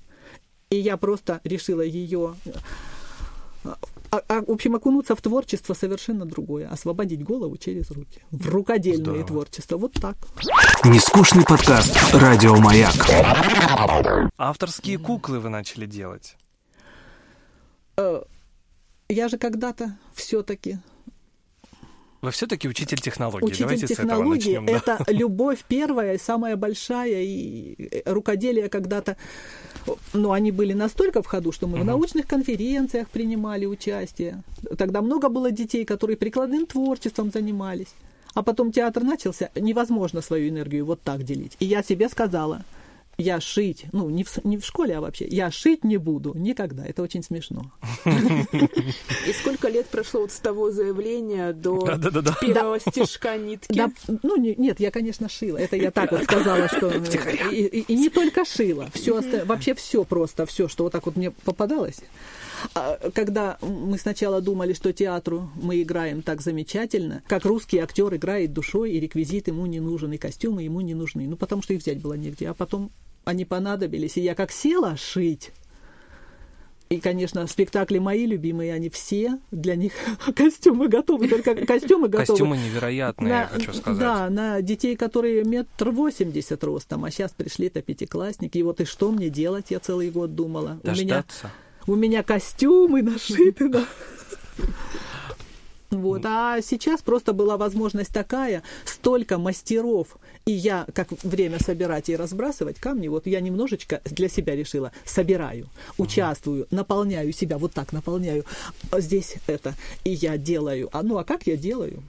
И 0.70 0.77
я 0.77 0.96
просто 0.96 1.40
решила 1.44 1.83
ее 1.83 2.35
а, 3.64 4.22
а, 4.29 4.42
в 4.42 4.50
общем, 4.50 4.74
окунуться 4.74 5.16
в 5.16 5.22
творчество 5.22 5.74
совершенно 5.74 6.24
другое. 6.24 6.68
Освободить 6.68 7.24
голову 7.24 7.57
через 7.57 7.90
руки. 7.90 8.20
В 8.31 8.48
рукодельное 8.48 9.03
Здорово. 9.03 9.27
творчество. 9.27 9.77
Вот 9.77 9.94
так. 9.94 10.16
Нескучный 10.85 11.44
подкаст 11.44 11.96
«Радио 12.12 12.57
Маяк». 12.57 12.94
Авторские 14.37 14.98
куклы 14.98 15.40
вы 15.40 15.48
начали 15.48 15.87
делать. 15.87 16.37
Э, 17.96 18.22
я 19.09 19.29
же 19.29 19.38
когда-то 19.38 19.96
все-таки 20.14 20.79
вы 22.24 22.31
все-таки 22.31 22.68
учитель 22.68 23.00
технологий. 23.00 23.44
Учитель 23.44 23.64
Давайте 23.64 23.87
технологий 23.87 24.40
с 24.40 24.46
этого 24.46 24.61
начнем. 24.62 24.77
Это 24.77 25.05
да. 25.05 25.12
любовь 25.12 25.59
первая, 25.68 26.16
самая 26.16 26.57
большая, 26.57 27.22
и 27.22 28.03
рукоделие 28.07 28.70
когда-то, 28.70 29.18
ну, 30.12 30.33
они 30.33 30.51
были 30.51 30.73
настолько 30.73 31.23
в 31.23 31.27
ходу, 31.27 31.53
что 31.53 31.66
мы 31.66 31.75
угу. 31.75 31.83
в 31.83 31.87
научных 31.87 32.27
конференциях 32.27 33.09
принимали 33.09 33.66
участие. 33.66 34.42
Тогда 34.79 35.03
много 35.03 35.29
было 35.29 35.51
детей, 35.51 35.85
которые 35.85 36.16
прикладным 36.16 36.66
творчеством 36.66 37.31
занимались. 37.31 37.94
А 38.35 38.42
потом 38.42 38.73
театр 38.73 39.05
начался, 39.05 39.51
невозможно 39.55 40.20
свою 40.20 40.49
энергию 40.49 40.85
вот 40.85 41.01
так 41.03 41.23
делить. 41.23 41.57
И 41.61 41.66
я 41.66 41.83
себе 41.83 42.09
сказала, 42.09 42.64
я 43.16 43.40
шить, 43.40 43.87
ну, 43.92 44.09
не 44.11 44.24
в, 44.24 44.44
не 44.44 44.59
в 44.59 44.64
школе, 44.64 44.96
а 44.96 45.00
вообще, 45.00 45.27
я 45.27 45.50
шить 45.50 45.85
не 45.85 45.96
буду 45.96 46.33
никогда. 46.35 46.85
Это 46.85 47.03
очень 47.03 47.22
смешно. 47.22 47.70
И 48.05 49.33
сколько 49.33 49.68
лет 49.68 49.87
прошло 49.87 50.20
вот 50.22 50.33
с 50.33 50.38
того 50.38 50.70
заявления 50.70 51.53
до 51.53 51.98
первого 52.40 52.81
стежка 52.81 53.37
нитки? 53.37 53.83
Ну, 54.22 54.37
нет, 54.37 54.81
я, 54.81 54.90
конечно, 54.90 55.29
шила. 55.29 55.59
Это 55.59 55.77
я 55.77 55.90
так 55.90 56.12
вот 56.12 56.24
сказала, 56.24 56.68
что... 56.68 56.90
И 57.50 57.94
не 57.94 58.09
только 58.09 58.44
шила. 58.44 58.88
Все 58.92 59.20
вообще 59.44 59.74
все 59.74 60.05
просто, 60.05 60.46
все, 60.46 60.68
что 60.68 60.85
вот 60.85 60.92
так 60.92 61.07
вот 61.07 61.16
мне 61.16 61.31
попадалось. 61.31 62.00
А, 62.74 62.98
когда 63.11 63.59
мы 63.61 63.98
сначала 63.98 64.40
думали, 64.40 64.72
что 64.72 64.92
театру 64.92 65.50
мы 65.55 65.83
играем 65.83 66.22
так 66.22 66.40
замечательно, 66.40 67.22
как 67.27 67.44
русский 67.44 67.79
актер 67.79 68.14
играет 68.14 68.53
душой, 68.53 68.92
и 68.92 69.00
реквизит 69.00 69.48
ему 69.48 69.66
не 69.66 69.81
нужен, 69.81 70.12
и 70.12 70.18
костюмы 70.18 70.62
ему 70.62 70.81
не 70.81 70.94
нужны. 70.94 71.27
Ну, 71.27 71.37
потому 71.37 71.62
что 71.62 71.74
их 71.74 71.81
взять 71.81 72.00
было 72.00 72.14
негде. 72.14 72.48
А 72.48 72.55
потом 72.55 72.90
они 73.24 73.44
понадобились. 73.44 74.16
И 74.16 74.20
я 74.20 74.35
как 74.35 74.53
села 74.53 74.96
шить, 74.96 75.53
и, 76.90 77.00
конечно, 77.00 77.46
спектакли 77.46 77.98
мои 77.98 78.27
любимые, 78.27 78.74
они 78.74 78.90
все, 78.90 79.38
для 79.50 79.74
них 79.74 79.92
костюмы 80.37 80.88
готовы, 80.88 81.29
только 81.29 81.55
костюмы 81.66 82.09
готовы. 82.09 82.27
Костюмы 82.27 82.57
невероятные, 82.59 83.33
на, 83.33 83.40
я 83.40 83.46
хочу 83.46 83.72
сказать. 83.72 83.98
Да, 83.98 84.31
на 84.31 84.61
детей, 84.61 84.94
которые 84.94 85.44
метр 85.44 85.90
восемьдесят 85.90 86.62
ростом, 86.62 87.05
а 87.05 87.11
сейчас 87.11 87.33
пришли-то 87.33 87.81
пятиклассники. 87.81 88.59
И 88.59 88.62
вот 88.62 88.81
и 88.81 88.85
что 88.85 89.11
мне 89.11 89.31
делать, 89.31 89.66
я 89.70 89.81
целый 89.81 90.11
год 90.11 90.35
думала. 90.35 90.79
Дождаться. 90.83 90.96
У 91.42 91.46
меня, 91.46 91.53
у 91.87 91.94
меня 91.94 92.23
костюмы 92.23 93.03
нашиты, 93.03 93.68
да. 93.68 93.85
Вот. 95.90 96.23
А 96.27 96.61
сейчас 96.61 97.03
просто 97.03 97.33
была 97.33 97.57
возможность 97.57 98.12
такая, 98.12 98.64
столько 98.85 99.38
мастеров, 99.38 100.18
и 100.44 100.51
я, 100.51 100.87
как 100.92 101.12
время 101.23 101.59
собирать 101.62 102.09
и 102.09 102.16
разбрасывать 102.16 102.81
камни, 102.81 103.07
вот 103.07 103.27
я 103.27 103.40
немножечко 103.40 104.01
для 104.05 104.29
себя 104.29 104.57
решила, 104.57 104.90
собираю, 105.05 105.68
участвую, 105.97 106.66
наполняю 106.73 107.33
себя, 107.33 107.59
вот 107.59 107.73
так 107.73 107.92
наполняю, 107.92 108.44
а 108.90 109.01
здесь 109.01 109.37
это, 109.47 109.75
и 110.03 110.11
я 110.11 110.37
делаю. 110.37 110.88
А 110.92 111.05
ну, 111.05 111.18
а 111.18 111.25
как 111.25 111.47
я 111.47 111.57
делаю? 111.57 112.03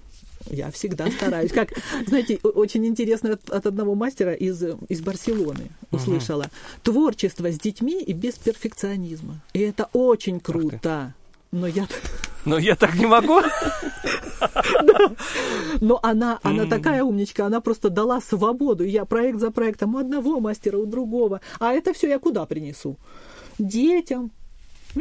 Я 0.47 0.71
всегда 0.71 1.09
стараюсь. 1.09 1.51
Как, 1.51 1.69
знаете, 2.07 2.39
очень 2.43 2.85
интересно 2.85 3.33
от, 3.33 3.49
от 3.49 3.65
одного 3.65 3.95
мастера 3.95 4.33
из, 4.33 4.63
из 4.89 5.01
Барселоны 5.01 5.69
услышала. 5.91 6.49
Творчество 6.83 7.51
с 7.51 7.57
детьми 7.57 8.01
и 8.01 8.13
без 8.13 8.35
перфекционизма. 8.35 9.41
И 9.53 9.59
это 9.59 9.89
очень 9.93 10.39
круто. 10.39 11.13
Но 11.51 11.67
я... 11.67 11.87
Но 12.45 12.59
я 12.59 12.75
так 12.75 12.93
не 12.95 13.07
могу. 13.07 13.41
Но 15.81 15.99
она, 16.03 16.39
она 16.43 16.65
такая 16.65 17.03
умничка, 17.03 17.47
она 17.47 17.59
просто 17.59 17.89
дала 17.89 18.21
свободу. 18.21 18.83
Я 18.83 19.05
проект 19.05 19.39
за 19.39 19.49
проектом 19.49 19.95
у 19.95 19.97
одного 19.97 20.39
мастера, 20.39 20.77
у 20.77 20.85
другого. 20.85 21.41
А 21.59 21.73
это 21.73 21.93
все 21.93 22.07
я 22.07 22.19
куда 22.19 22.45
принесу? 22.45 22.97
Детям, 23.57 24.31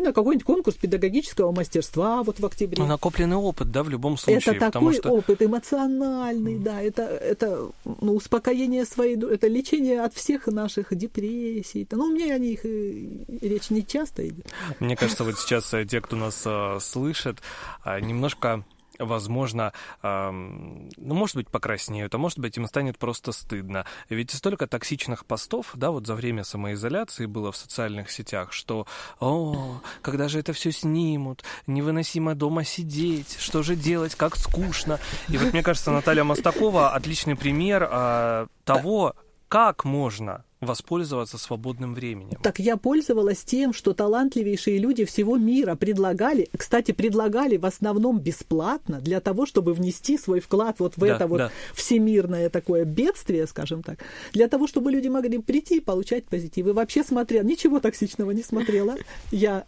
на 0.02 0.12
какой-нибудь 0.12 0.44
конкурс 0.44 0.76
педагогического 0.76 1.52
мастерства 1.52 2.22
вот 2.22 2.40
в 2.40 2.46
октябре. 2.46 2.82
Ну, 2.82 2.88
накопленный 2.88 3.36
опыт, 3.36 3.70
да, 3.70 3.82
в 3.82 3.88
любом 3.88 4.16
случае. 4.16 4.56
Это 4.56 4.70
такой 4.70 4.94
что... 4.94 5.10
опыт 5.10 5.42
эмоциональный, 5.42 6.54
mm. 6.54 6.62
да, 6.62 6.80
это, 6.80 7.02
это 7.02 7.70
ну, 7.84 8.14
успокоение 8.14 8.84
своей, 8.84 9.16
это 9.16 9.46
лечение 9.46 10.02
от 10.02 10.14
всех 10.14 10.46
наших 10.46 10.94
депрессий. 10.94 11.86
Ну, 11.90 12.04
у 12.06 12.12
меня 12.12 12.34
о 12.34 12.38
них 12.38 12.64
речь 12.64 13.70
не 13.70 13.86
часто 13.86 14.26
идет. 14.28 14.46
Мне 14.80 14.96
кажется, 14.96 15.24
вот 15.24 15.38
сейчас 15.38 15.72
э, 15.74 15.84
те, 15.84 16.00
кто 16.00 16.16
нас 16.16 16.42
э, 16.44 16.78
слышит, 16.80 17.38
э, 17.84 18.00
немножко 18.00 18.64
возможно, 18.98 19.72
эм, 20.02 20.88
ну, 20.96 21.14
может 21.14 21.36
быть, 21.36 21.48
покраснеют, 21.48 22.14
а 22.14 22.18
может 22.18 22.38
быть, 22.38 22.56
им 22.56 22.66
станет 22.66 22.98
просто 22.98 23.32
стыдно. 23.32 23.84
Ведь 24.08 24.30
столько 24.30 24.66
токсичных 24.66 25.26
постов, 25.26 25.72
да, 25.74 25.90
вот 25.90 26.06
за 26.06 26.14
время 26.14 26.44
самоизоляции 26.44 27.26
было 27.26 27.52
в 27.52 27.56
социальных 27.56 28.10
сетях, 28.10 28.52
что, 28.52 28.86
о, 29.20 29.80
когда 30.02 30.28
же 30.28 30.38
это 30.38 30.52
все 30.52 30.72
снимут, 30.72 31.44
невыносимо 31.66 32.34
дома 32.34 32.64
сидеть, 32.64 33.36
что 33.38 33.62
же 33.62 33.76
делать, 33.76 34.14
как 34.14 34.36
скучно. 34.36 35.00
И 35.28 35.36
вот 35.36 35.52
мне 35.52 35.62
кажется, 35.62 35.90
Наталья 35.90 36.24
Мостакова 36.24 36.90
отличный 36.90 37.36
пример 37.36 37.88
э, 37.90 38.46
того, 38.64 39.14
как 39.48 39.84
можно 39.84 40.44
воспользоваться 40.64 41.38
свободным 41.38 41.94
временем. 41.94 42.38
Так 42.42 42.58
я 42.58 42.76
пользовалась 42.76 43.42
тем, 43.44 43.72
что 43.72 43.92
талантливейшие 43.92 44.78
люди 44.78 45.04
всего 45.04 45.36
мира 45.36 45.74
предлагали, 45.74 46.48
кстати, 46.56 46.92
предлагали 46.92 47.56
в 47.56 47.66
основном 47.66 48.18
бесплатно 48.18 49.00
для 49.00 49.20
того, 49.20 49.46
чтобы 49.46 49.74
внести 49.74 50.18
свой 50.18 50.40
вклад 50.40 50.80
вот 50.80 50.96
в 50.96 51.00
да, 51.00 51.06
это 51.16 51.26
вот 51.26 51.38
да. 51.38 51.50
всемирное 51.74 52.50
такое 52.50 52.84
бедствие, 52.84 53.46
скажем 53.46 53.82
так, 53.82 53.98
для 54.32 54.48
того, 54.48 54.66
чтобы 54.66 54.90
люди 54.90 55.08
могли 55.08 55.38
прийти 55.38 55.76
и 55.76 55.80
получать 55.80 56.24
позитив. 56.24 56.66
И 56.66 56.70
вообще 56.70 57.04
смотрела, 57.04 57.44
ничего 57.44 57.80
токсичного 57.80 58.30
не 58.30 58.42
смотрела. 58.42 58.94
Я 59.30 59.64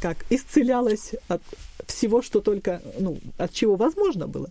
как 0.00 0.18
исцелялась 0.30 1.12
от 1.28 1.42
всего, 1.86 2.22
что 2.22 2.40
только, 2.40 2.82
ну, 2.98 3.18
от 3.38 3.52
чего 3.52 3.76
возможно 3.76 4.26
было 4.26 4.50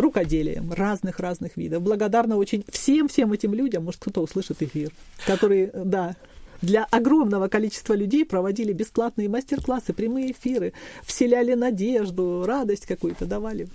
рукоделием 0.00 0.72
разных-разных 0.72 1.56
видов. 1.56 1.82
Благодарна 1.82 2.36
очень 2.36 2.64
всем-всем 2.68 3.32
этим 3.32 3.54
людям, 3.54 3.84
может, 3.84 4.00
кто-то 4.00 4.20
услышит 4.20 4.62
эфир, 4.62 4.90
которые, 5.26 5.70
да, 5.72 6.16
для 6.62 6.84
огромного 6.84 7.48
количества 7.48 7.94
людей 7.94 8.24
проводили 8.24 8.72
бесплатные 8.72 9.28
мастер-классы, 9.28 9.92
прямые 9.92 10.32
эфиры, 10.32 10.72
вселяли 11.02 11.54
надежду, 11.54 12.44
радость 12.46 12.86
какую-то 12.86 13.26
давали. 13.26 13.68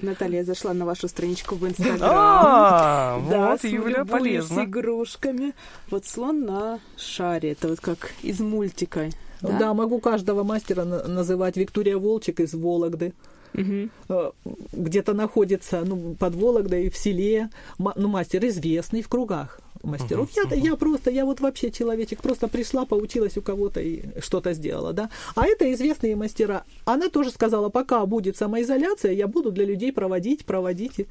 Наталья, 0.00 0.38
я 0.38 0.44
зашла 0.44 0.72
на 0.72 0.86
вашу 0.86 1.08
страничку 1.08 1.56
в 1.56 1.66
Инстаграм. 1.66 1.98
А, 2.02 3.18
вот, 3.20 3.64
Юля, 3.64 4.04
полезно. 4.04 4.62
с 4.62 4.64
игрушками. 4.64 5.54
Вот 5.90 6.06
слон 6.06 6.44
на 6.44 6.80
шаре. 6.96 7.52
Это 7.52 7.68
вот 7.68 7.80
как 7.80 8.12
из 8.22 8.40
мультика. 8.40 9.10
Да, 9.42 9.58
да 9.58 9.74
могу 9.74 10.00
каждого 10.00 10.42
мастера 10.42 10.84
называть 10.84 11.56
Виктория 11.56 11.98
Волчек 11.98 12.40
из 12.40 12.54
Вологды 12.54 13.12
угу. 13.54 14.34
где-то 14.72 15.14
находится 15.14 15.84
ну, 15.84 16.14
под 16.14 16.34
Вологдой, 16.34 16.90
в 16.90 16.96
селе, 16.96 17.50
ну, 17.78 18.08
мастер 18.08 18.44
известный 18.46 19.02
в 19.02 19.08
кругах 19.08 19.60
мастеров. 19.84 20.30
Uh-huh, 20.30 20.48
я, 20.50 20.56
uh-huh. 20.56 20.60
я 20.70 20.76
просто, 20.76 21.10
я 21.10 21.24
вот 21.24 21.40
вообще 21.40 21.70
человечек, 21.70 22.22
просто 22.22 22.48
пришла, 22.48 22.86
поучилась 22.86 23.36
у 23.36 23.42
кого-то 23.42 23.80
и 23.80 24.02
что-то 24.20 24.54
сделала, 24.54 24.92
да. 24.92 25.10
А 25.34 25.46
это 25.46 25.72
известные 25.72 26.16
мастера. 26.16 26.64
Она 26.84 27.08
тоже 27.08 27.30
сказала, 27.30 27.68
пока 27.68 28.04
будет 28.06 28.36
самоизоляция, 28.36 29.12
я 29.12 29.28
буду 29.28 29.52
для 29.52 29.64
людей 29.64 29.92
проводить, 29.92 30.44
проводить. 30.44 31.06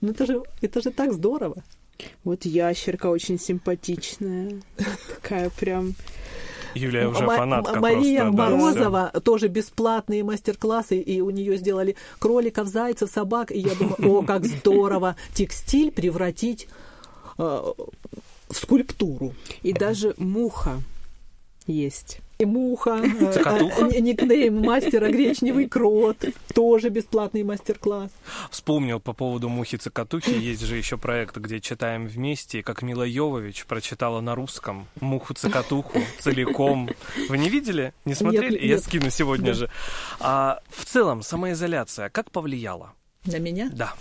Ну 0.00 0.10
это 0.10 0.26
же, 0.26 0.42
это 0.60 0.80
же 0.80 0.90
так 0.90 1.12
здорово. 1.12 1.56
Вот 2.24 2.44
ящерка 2.44 3.06
очень 3.06 3.38
симпатичная, 3.38 4.60
такая 5.14 5.50
прям 5.50 5.94
Юлия 6.74 7.08
уже 7.08 7.26
фанатка 7.26 7.80
Мария 7.80 8.22
просто, 8.22 8.36
Морозова, 8.36 9.10
да, 9.12 9.20
тоже 9.20 9.48
бесплатные 9.48 10.24
мастер-классы, 10.24 10.98
и 10.98 11.20
у 11.20 11.30
нее 11.30 11.56
сделали 11.56 11.96
кроликов, 12.18 12.68
зайцев, 12.68 13.10
собак, 13.10 13.50
и 13.50 13.60
я 13.60 13.74
думаю, 13.74 14.18
о, 14.18 14.22
как 14.22 14.44
здорово 14.44 15.16
текстиль 15.32 15.90
превратить 15.90 16.68
э, 17.38 17.42
в 17.42 18.54
скульптуру. 18.54 19.34
И 19.62 19.72
даже 19.72 20.14
муха 20.18 20.80
есть. 21.66 22.20
И 22.38 22.44
муха, 22.44 23.00
э, 23.00 24.00
никнейм 24.00 24.60
мастера 24.60 25.08
гречневый 25.08 25.68
крот, 25.68 26.16
тоже 26.52 26.88
бесплатный 26.88 27.44
мастер-класс. 27.44 28.10
Вспомнил 28.50 28.98
по 28.98 29.12
поводу 29.12 29.48
мухи 29.48 29.76
цикатухи, 29.76 30.30
есть 30.30 30.62
же 30.62 30.76
еще 30.76 30.98
проект, 30.98 31.36
где 31.36 31.60
читаем 31.60 32.06
вместе, 32.06 32.62
как 32.62 32.82
Мила 32.82 33.04
Йовович 33.04 33.66
прочитала 33.66 34.20
на 34.20 34.34
русском 34.34 34.86
муху 35.00 35.34
цикатуху 35.34 36.00
целиком. 36.18 36.90
Вы 37.28 37.38
не 37.38 37.48
видели? 37.48 37.94
Не 38.04 38.14
смотрели? 38.14 38.54
Нет, 38.54 38.62
Я 38.62 38.74
нет. 38.74 38.84
скину 38.84 39.10
сегодня 39.10 39.52
да. 39.52 39.54
же. 39.54 39.70
А, 40.18 40.60
в 40.70 40.84
целом, 40.84 41.22
самоизоляция 41.22 42.08
как 42.08 42.32
повлияла? 42.32 42.94
На 43.26 43.38
меня? 43.38 43.70
Да 43.72 43.94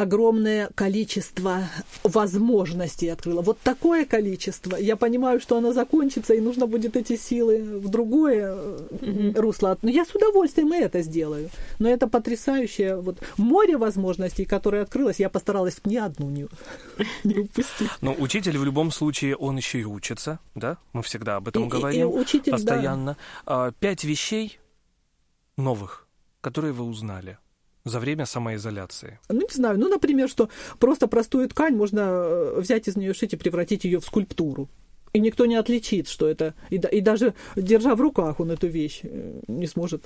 огромное 0.00 0.70
количество 0.74 1.68
возможностей 2.04 3.08
открыла. 3.08 3.42
Вот 3.42 3.58
такое 3.60 4.04
количество. 4.04 4.76
Я 4.76 4.96
понимаю, 4.96 5.40
что 5.40 5.56
оно 5.56 5.72
закончится, 5.72 6.34
и 6.34 6.40
нужно 6.40 6.66
будет 6.66 6.96
эти 6.96 7.16
силы 7.16 7.80
в 7.80 7.88
другое 7.88 8.52
mm-hmm. 8.52 9.40
русло. 9.40 9.76
Но 9.82 9.90
я 9.90 10.04
с 10.04 10.14
удовольствием 10.14 10.72
и 10.72 10.78
это 10.78 11.02
сделаю. 11.02 11.50
Но 11.78 11.88
это 11.88 12.06
потрясающее 12.06 12.96
вот 12.96 13.18
море 13.36 13.76
возможностей, 13.76 14.44
которое 14.44 14.82
открылось. 14.82 15.18
Я 15.18 15.28
постаралась 15.28 15.80
ни 15.84 15.96
одну 15.96 16.30
не, 16.30 16.46
не 17.24 17.38
упустить. 17.40 17.90
Но 18.00 18.14
учитель 18.14 18.56
в 18.56 18.64
любом 18.64 18.92
случае, 18.92 19.36
он 19.36 19.56
еще 19.56 19.80
и 19.80 19.84
учится, 19.84 20.38
да? 20.54 20.78
Мы 20.92 21.02
всегда 21.02 21.36
об 21.36 21.48
этом 21.48 21.64
и, 21.64 21.68
говорим. 21.68 21.98
И, 21.98 22.02
и 22.02 22.20
учитель, 22.20 22.52
постоянно. 22.52 23.16
Да. 23.46 23.72
Пять 23.80 24.04
вещей 24.04 24.60
новых, 25.56 26.06
которые 26.40 26.72
вы 26.72 26.84
узнали 26.84 27.38
за 27.88 28.00
время 28.00 28.26
самоизоляции? 28.26 29.18
Ну, 29.28 29.40
не 29.40 29.54
знаю. 29.54 29.78
Ну, 29.78 29.88
например, 29.88 30.28
что 30.28 30.48
просто 30.78 31.08
простую 31.08 31.48
ткань 31.48 31.74
можно 31.76 32.00
э, 32.00 32.60
взять 32.60 32.88
из 32.88 32.96
нее 32.96 33.14
шить 33.14 33.32
и 33.32 33.36
превратить 33.36 33.84
ее 33.84 33.98
в 33.98 34.04
скульптуру. 34.04 34.68
И 35.12 35.20
никто 35.20 35.46
не 35.46 35.56
отличит, 35.56 36.08
что 36.08 36.28
это. 36.28 36.54
И, 36.70 36.76
и 36.76 37.00
даже 37.00 37.34
держа 37.56 37.94
в 37.94 38.00
руках 38.00 38.40
он 38.40 38.50
эту 38.50 38.66
вещь 38.66 39.00
э, 39.02 39.40
не 39.48 39.66
сможет 39.66 40.04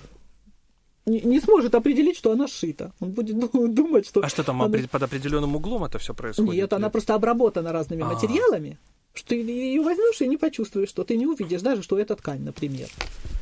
не, 1.07 1.21
не 1.21 1.41
сможет 1.41 1.75
определить, 1.75 2.17
что 2.17 2.33
она 2.33 2.47
сшита. 2.47 2.93
Он 3.01 3.11
будет 3.11 3.37
думать, 3.75 4.07
что... 4.07 4.21
А 4.21 4.29
что 4.29 4.45
там 4.45 4.63
она... 4.63 4.79
под 4.91 5.03
определенным 5.03 5.57
углом 5.57 5.85
это 5.85 5.99
все 5.99 6.15
происходит? 6.15 6.55
Нет, 6.55 6.73
она 6.73 6.91
просто 6.91 7.15
обработана 7.15 7.73
разными 7.73 8.03
А-а-а. 8.03 8.15
материалами, 8.15 8.79
что 9.13 9.31
ты 9.31 9.37
ее 9.37 9.83
возьмешь 9.83 10.21
и 10.21 10.29
не 10.29 10.37
почувствуешь, 10.37 10.89
что 10.89 11.05
ты 11.05 11.17
не 11.17 11.27
увидишь 11.27 11.63
даже, 11.63 11.83
что 11.83 11.99
это 11.99 12.15
ткань, 12.15 12.43
например. 12.43 12.89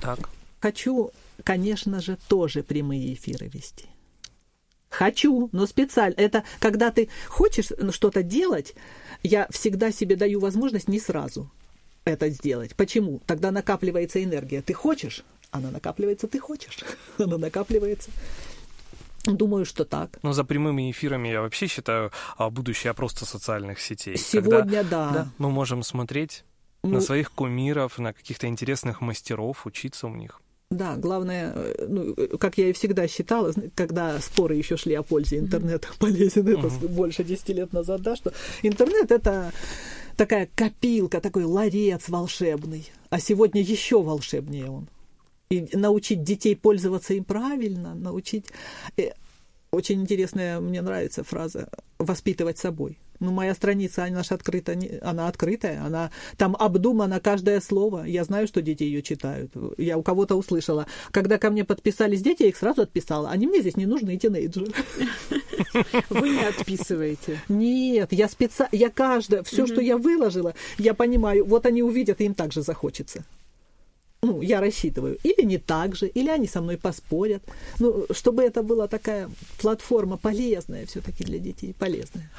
Так. 0.00 0.30
Хочу, 0.60 1.10
конечно 1.44 2.00
же, 2.00 2.18
тоже 2.28 2.62
прямые 2.62 3.14
эфиры 3.14 3.48
вести. 3.48 3.86
Хочу, 5.00 5.48
но 5.52 5.66
специально. 5.66 6.14
Это 6.18 6.44
когда 6.58 6.90
ты 6.90 7.08
хочешь 7.26 7.72
что-то 7.90 8.22
делать, 8.22 8.74
я 9.22 9.46
всегда 9.48 9.92
себе 9.92 10.14
даю 10.14 10.40
возможность 10.40 10.88
не 10.88 11.00
сразу 11.00 11.50
это 12.04 12.28
сделать. 12.28 12.76
Почему? 12.76 13.22
Тогда 13.24 13.50
накапливается 13.50 14.22
энергия. 14.22 14.60
Ты 14.60 14.74
хочешь, 14.74 15.24
она 15.52 15.70
накапливается, 15.70 16.28
ты 16.28 16.38
хочешь. 16.38 16.80
Она 17.18 17.38
накапливается. 17.38 18.10
Думаю, 19.24 19.64
что 19.64 19.86
так. 19.86 20.18
Но 20.22 20.34
за 20.34 20.44
прямыми 20.44 20.90
эфирами 20.90 21.28
я 21.28 21.40
вообще 21.40 21.66
считаю 21.66 22.12
а, 22.36 22.50
будущее 22.50 22.92
просто 22.92 23.24
социальных 23.24 23.80
сетей. 23.80 24.18
Сегодня, 24.18 24.84
да. 24.84 25.10
да. 25.10 25.28
Мы 25.38 25.50
можем 25.50 25.82
смотреть 25.82 26.44
ну, 26.82 26.90
на 26.90 27.00
своих 27.00 27.32
кумиров, 27.32 27.98
на 27.98 28.12
каких-то 28.12 28.48
интересных 28.48 29.00
мастеров, 29.00 29.64
учиться 29.64 30.08
у 30.08 30.14
них. 30.14 30.42
Да, 30.70 30.94
главное, 30.96 31.52
э, 31.52 31.86
ну, 31.88 32.14
как 32.38 32.56
я 32.56 32.68
и 32.68 32.72
всегда 32.72 33.08
считала, 33.08 33.52
когда 33.74 34.20
споры 34.20 34.54
еще 34.54 34.76
шли 34.76 34.94
о 34.94 35.02
пользе 35.02 35.38
интернета 35.38 35.88
mm-hmm. 35.88 35.98
полезен, 35.98 36.46
это 36.46 36.68
mm-hmm. 36.68 36.88
больше 36.88 37.24
10 37.24 37.48
лет 37.48 37.72
назад, 37.72 38.02
да, 38.02 38.14
что 38.14 38.32
интернет 38.62 39.10
это 39.10 39.52
такая 40.16 40.48
копилка, 40.54 41.20
такой 41.20 41.42
ларец 41.42 42.08
волшебный, 42.08 42.88
а 43.08 43.18
сегодня 43.18 43.60
еще 43.60 44.00
волшебнее 44.00 44.70
он. 44.70 44.86
И 45.50 45.68
научить 45.72 46.22
детей 46.22 46.54
пользоваться 46.54 47.14
им 47.14 47.24
правильно, 47.24 47.96
научить... 47.96 48.46
Э, 48.96 49.10
очень 49.72 50.00
интересная, 50.02 50.60
мне 50.60 50.82
нравится 50.82 51.24
фраза 51.24 51.68
«воспитывать 51.98 52.58
собой». 52.58 52.96
Ну, 53.20 53.32
моя 53.32 53.54
страница, 53.54 54.04
она 54.04 54.22
же 54.22 54.34
открыта, 54.34 54.78
она 55.02 55.28
открытая, 55.28 55.84
она 55.84 56.10
там 56.38 56.56
обдумана 56.58 57.20
каждое 57.20 57.60
слово. 57.60 58.04
Я 58.04 58.24
знаю, 58.24 58.46
что 58.46 58.62
дети 58.62 58.82
ее 58.82 59.02
читают. 59.02 59.52
Я 59.76 59.98
у 59.98 60.02
кого-то 60.02 60.36
услышала. 60.36 60.86
Когда 61.10 61.38
ко 61.38 61.50
мне 61.50 61.64
подписались 61.64 62.22
дети, 62.22 62.44
я 62.44 62.48
их 62.48 62.56
сразу 62.56 62.82
отписала. 62.82 63.28
Они 63.30 63.46
мне 63.46 63.60
здесь 63.60 63.76
не 63.76 63.86
нужны, 63.86 64.16
тинейджеры. 64.16 64.72
Вы 66.08 66.30
не 66.30 66.44
отписываете? 66.44 67.40
Нет, 67.48 68.12
я 68.12 68.28
специально, 68.28 68.70
я 68.72 68.88
каждое, 68.88 69.42
все, 69.42 69.66
что 69.66 69.80
я 69.80 69.98
выложила, 69.98 70.54
я 70.78 70.94
понимаю, 70.94 71.44
вот 71.44 71.66
они 71.66 71.82
увидят, 71.82 72.20
и 72.20 72.24
им 72.24 72.34
также 72.34 72.62
захочется 72.62 73.24
ну, 74.22 74.42
я 74.42 74.60
рассчитываю, 74.60 75.18
или 75.22 75.42
не 75.42 75.58
так 75.58 75.96
же, 75.96 76.06
или 76.06 76.28
они 76.28 76.46
со 76.46 76.60
мной 76.60 76.76
поспорят. 76.76 77.42
Ну, 77.78 78.06
чтобы 78.10 78.42
это 78.42 78.62
была 78.62 78.86
такая 78.86 79.30
платформа 79.58 80.16
полезная 80.16 80.86
все-таки 80.86 81.24
для 81.24 81.38
детей, 81.38 81.74
полезная. 81.74 82.30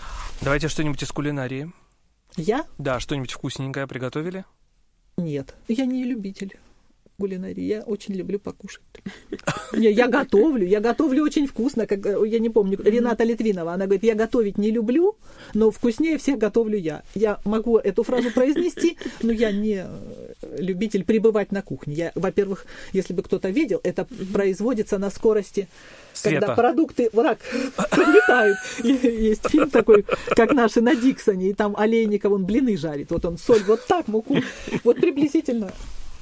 Давайте 0.42 0.68
что-нибудь 0.68 1.02
из 1.02 1.12
кулинарии. 1.12 1.72
Я? 2.38 2.66
Да, 2.78 3.00
что-нибудь 3.00 3.32
вкусненькое 3.32 3.88
приготовили? 3.88 4.46
Нет, 5.18 5.56
я 5.68 5.86
не 5.86 6.04
любитель. 6.04 6.58
Кулинарии. 7.22 7.64
Я 7.64 7.82
очень 7.82 8.16
люблю 8.16 8.40
покушать. 8.40 8.82
Я 9.74 10.08
готовлю, 10.08 10.66
я 10.66 10.80
готовлю 10.80 11.24
очень 11.24 11.46
вкусно. 11.48 11.86
Как, 11.86 12.06
э, 12.06 12.28
я 12.28 12.40
не 12.40 12.50
помню, 12.50 12.80
Рената 12.84 13.24
Литвинова, 13.24 13.74
она 13.74 13.86
говорит, 13.86 14.04
я 14.04 14.16
готовить 14.16 14.58
не 14.58 14.72
люблю, 14.72 15.16
но 15.54 15.70
вкуснее 15.70 16.18
всех 16.18 16.40
готовлю 16.40 16.78
я. 16.78 17.04
Я 17.16 17.40
могу 17.46 17.78
эту 17.78 18.04
фразу 18.04 18.32
произнести, 18.32 18.98
но 19.22 19.32
я 19.32 19.52
не 19.52 19.86
э, 19.86 20.58
любитель 20.58 21.04
пребывать 21.04 21.52
на 21.52 21.62
кухне. 21.62 21.94
Я, 21.94 22.12
во-первых, 22.16 22.66
если 22.92 23.14
бы 23.14 23.22
кто-то 23.22 23.50
видел, 23.50 23.80
это 23.84 24.08
производится 24.34 24.98
на 24.98 25.12
скорости 25.12 25.68
Света. 26.14 26.40
когда 26.40 26.56
продукты 26.56 27.10
враг 27.14 27.40
прилетают. 27.92 28.58
Есть 28.84 29.48
фильм 29.50 29.70
такой, 29.70 30.06
как 30.36 30.54
наши 30.54 30.82
на 30.82 30.96
Диксоне, 30.96 31.50
и 31.50 31.54
там 31.54 31.76
Олейников, 31.78 32.34
он 32.34 32.46
блины 32.46 32.78
жарит. 32.78 33.12
Вот 33.12 33.26
он 33.26 33.38
соль 33.38 33.64
вот 33.68 33.86
так, 33.88 34.08
муку. 34.08 34.38
Вот 34.84 34.98
приблизительно. 34.98 35.72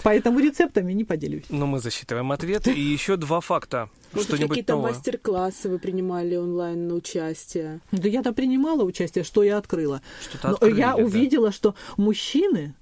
Поэтому 0.03 0.39
рецептами 0.39 0.93
не 0.93 1.03
поделюсь. 1.03 1.45
Ну, 1.49 1.65
мы 1.65 1.79
засчитываем 1.79 2.31
ответ. 2.31 2.67
И 2.67 2.79
еще 2.79 3.15
два 3.17 3.41
факта. 3.41 3.89
Может, 4.13 4.29
Что-нибудь 4.29 4.49
какие-то 4.49 4.77
мастер-классы 4.77 5.69
вы 5.69 5.77
принимали 5.79 6.35
онлайн 6.35 6.87
на 6.87 6.95
участие? 6.95 7.79
Да 7.91 8.07
я-то 8.07 8.33
принимала 8.33 8.83
участие, 8.83 9.23
что 9.23 9.43
я 9.43 9.57
открыла. 9.57 10.01
Что-то 10.29 10.47
Но 10.49 10.53
открыли, 10.55 10.79
я 10.79 10.95
да. 10.95 11.03
увидела, 11.03 11.51
что 11.51 11.75
мужчины 11.97 12.73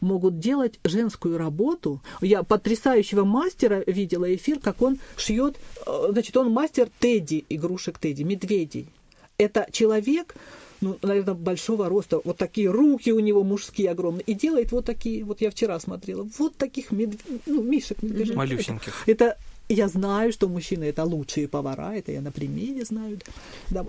могут 0.00 0.38
делать 0.40 0.80
женскую 0.82 1.38
работу. 1.38 2.02
Я 2.20 2.42
потрясающего 2.42 3.24
мастера 3.24 3.84
видела 3.86 4.34
эфир, 4.34 4.58
как 4.58 4.82
он 4.82 4.98
шьет. 5.16 5.56
э, 5.86 6.08
Значит, 6.10 6.36
он 6.36 6.50
мастер 6.50 6.88
Тедди, 6.98 7.44
игрушек 7.48 7.98
Тедди, 7.98 8.22
медведей. 8.24 8.88
Это 9.38 9.66
человек, 9.70 10.34
ну, 10.82 10.98
наверное, 11.02 11.34
большого 11.34 11.88
роста, 11.88 12.20
вот 12.24 12.36
такие 12.36 12.70
руки 12.70 13.10
у 13.12 13.20
него 13.20 13.42
мужские 13.42 13.90
огромные, 13.90 14.22
и 14.24 14.34
делает 14.34 14.72
вот 14.72 14.84
такие, 14.84 15.24
вот 15.24 15.40
я 15.40 15.50
вчера 15.50 15.80
смотрела, 15.80 16.28
вот 16.38 16.56
таких 16.56 16.90
медв... 16.90 17.18
ну, 17.46 17.62
мишек 17.62 18.02
медвежат. 18.02 18.36
Малюсеньких. 18.36 19.02
Это, 19.06 19.24
это 19.24 19.36
я 19.68 19.88
знаю, 19.88 20.32
что 20.32 20.48
мужчины 20.48 20.84
это 20.84 21.04
лучшие 21.04 21.48
повара, 21.48 21.94
это 21.94 22.12
я 22.12 22.20
на 22.20 22.30
примере 22.30 22.84
знаю. 22.84 23.18
Да, 23.70 23.84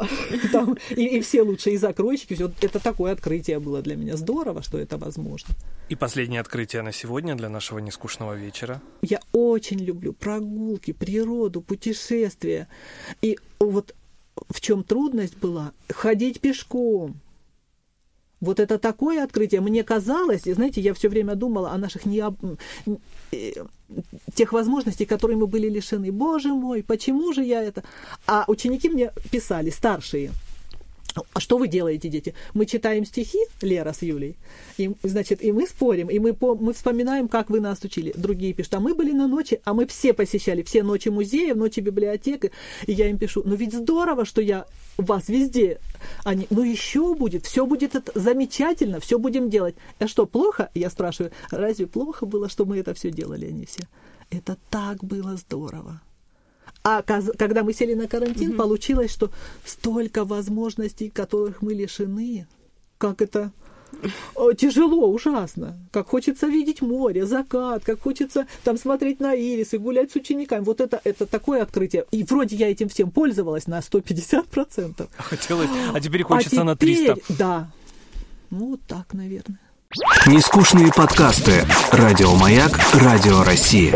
там, 0.51 0.77
и, 0.91 1.17
и 1.17 1.21
все 1.21 1.41
лучшие 1.41 1.77
закройщики, 1.77 2.35
все. 2.35 2.51
Это 2.61 2.79
такое 2.79 3.11
открытие 3.11 3.59
было 3.59 3.81
для 3.81 3.95
меня. 3.95 4.15
Здорово, 4.15 4.61
что 4.63 4.77
это 4.77 4.97
возможно. 4.97 5.49
И 5.89 5.95
последнее 5.95 6.41
открытие 6.41 6.81
на 6.81 6.91
сегодня 6.91 7.35
для 7.35 7.49
нашего 7.49 7.79
нескучного 7.79 8.33
вечера. 8.33 8.81
Я 9.01 9.19
очень 9.33 9.79
люблю 9.79 10.13
прогулки, 10.13 10.93
природу, 10.93 11.61
путешествия. 11.61 12.67
И 13.21 13.37
вот 13.59 13.93
в 14.49 14.61
чем 14.61 14.83
трудность 14.83 15.37
была? 15.37 15.73
Ходить 15.89 16.39
пешком. 16.39 17.19
Вот 18.39 18.59
это 18.59 18.77
такое 18.77 19.23
открытие. 19.23 19.61
Мне 19.61 19.83
казалось, 19.83 20.47
и 20.47 20.53
знаете, 20.53 20.81
я 20.81 20.93
все 20.93 21.07
время 21.07 21.35
думала 21.35 21.71
о 21.71 21.77
наших 21.77 22.05
необ... 22.05 22.35
э, 23.31 23.51
тех 24.35 24.51
возможностей, 24.51 25.05
которые 25.05 25.37
мы 25.37 25.47
были 25.47 25.69
лишены. 25.69 26.11
Боже 26.11 26.49
мой, 26.49 26.83
почему 26.83 27.31
же 27.31 27.43
я 27.43 27.63
это? 27.63 27.83
А 28.27 28.43
ученики 28.47 28.89
мне 28.89 29.13
писали, 29.31 29.69
старшие, 29.69 30.31
а 31.33 31.39
что 31.39 31.57
вы 31.57 31.67
делаете, 31.67 32.09
дети? 32.09 32.33
Мы 32.53 32.65
читаем 32.65 33.05
стихи, 33.05 33.39
Лера 33.61 33.93
с 33.93 34.01
Юлей, 34.01 34.35
и, 34.77 34.91
значит, 35.03 35.43
и 35.43 35.51
мы 35.51 35.67
спорим, 35.67 36.09
и 36.09 36.19
мы, 36.19 36.33
по, 36.33 36.55
мы 36.55 36.73
вспоминаем, 36.73 37.27
как 37.27 37.49
вы 37.49 37.59
нас 37.59 37.83
учили. 37.83 38.13
Другие 38.15 38.53
пишут, 38.53 38.75
а 38.75 38.79
мы 38.79 38.95
были 38.95 39.11
на 39.11 39.27
ночи, 39.27 39.61
а 39.63 39.73
мы 39.73 39.85
все 39.85 40.13
посещали, 40.13 40.63
все 40.63 40.83
ночи 40.83 41.09
музея, 41.09 41.55
ночи 41.55 41.79
библиотеки. 41.79 42.51
И 42.87 42.93
я 42.93 43.09
им 43.09 43.17
пишу, 43.17 43.43
ну 43.45 43.55
ведь 43.55 43.73
здорово, 43.73 44.25
что 44.25 44.41
я 44.41 44.65
вас 44.97 45.29
везде. 45.29 45.79
Они, 46.23 46.47
ну 46.49 46.63
еще 46.63 47.15
будет, 47.15 47.45
все 47.45 47.65
будет 47.65 47.95
это 47.95 48.11
замечательно, 48.19 48.99
все 48.99 49.19
будем 49.19 49.49
делать. 49.49 49.75
А 49.99 50.07
что, 50.07 50.25
плохо? 50.25 50.69
Я 50.73 50.89
спрашиваю, 50.89 51.31
разве 51.51 51.87
плохо 51.87 52.25
было, 52.25 52.49
что 52.49 52.65
мы 52.65 52.79
это 52.79 52.93
все 52.93 53.11
делали, 53.11 53.47
они 53.47 53.65
все? 53.65 53.83
Это 54.29 54.57
так 54.69 55.03
было 55.03 55.35
здорово. 55.37 56.01
А 56.83 57.01
каз- 57.01 57.31
когда 57.37 57.63
мы 57.63 57.73
сели 57.73 57.93
на 57.93 58.07
карантин, 58.07 58.57
получилось, 58.57 59.11
что 59.11 59.31
столько 59.65 60.25
возможностей, 60.25 61.09
которых 61.09 61.61
мы 61.61 61.73
лишены, 61.73 62.45
как 62.97 63.21
это 63.21 63.51
о, 64.35 64.53
тяжело, 64.53 65.07
ужасно. 65.07 65.77
Как 65.91 66.09
хочется 66.09 66.47
видеть 66.47 66.81
море, 66.81 67.25
закат, 67.25 67.85
как 67.85 68.01
хочется 68.01 68.47
там 68.63 68.77
смотреть 68.77 69.19
на 69.19 69.35
ирисы, 69.35 69.77
гулять 69.77 70.11
с 70.11 70.15
учениками. 70.15 70.63
Вот 70.63 70.81
это, 70.81 70.99
это 71.03 71.25
такое 71.25 71.61
открытие. 71.61 72.05
И 72.11 72.23
вроде 72.23 72.55
я 72.55 72.69
этим 72.69 72.89
всем 72.89 73.11
пользовалась 73.11 73.67
на 73.67 73.79
150%. 73.79 75.07
Хотелось, 75.17 75.69
а 75.93 75.99
теперь 75.99 76.23
хочется 76.23 76.61
а 76.61 76.63
на 76.63 76.75
теперь, 76.75 77.13
300. 77.13 77.33
Да. 77.37 77.71
Ну, 78.49 78.71
вот 78.71 78.81
так, 78.87 79.13
наверное. 79.13 79.59
Нескучные 80.25 80.91
подкасты. 80.91 81.65
Радио 81.91 82.33
Маяк. 82.35 82.71
Радио 82.93 83.43
России. 83.43 83.91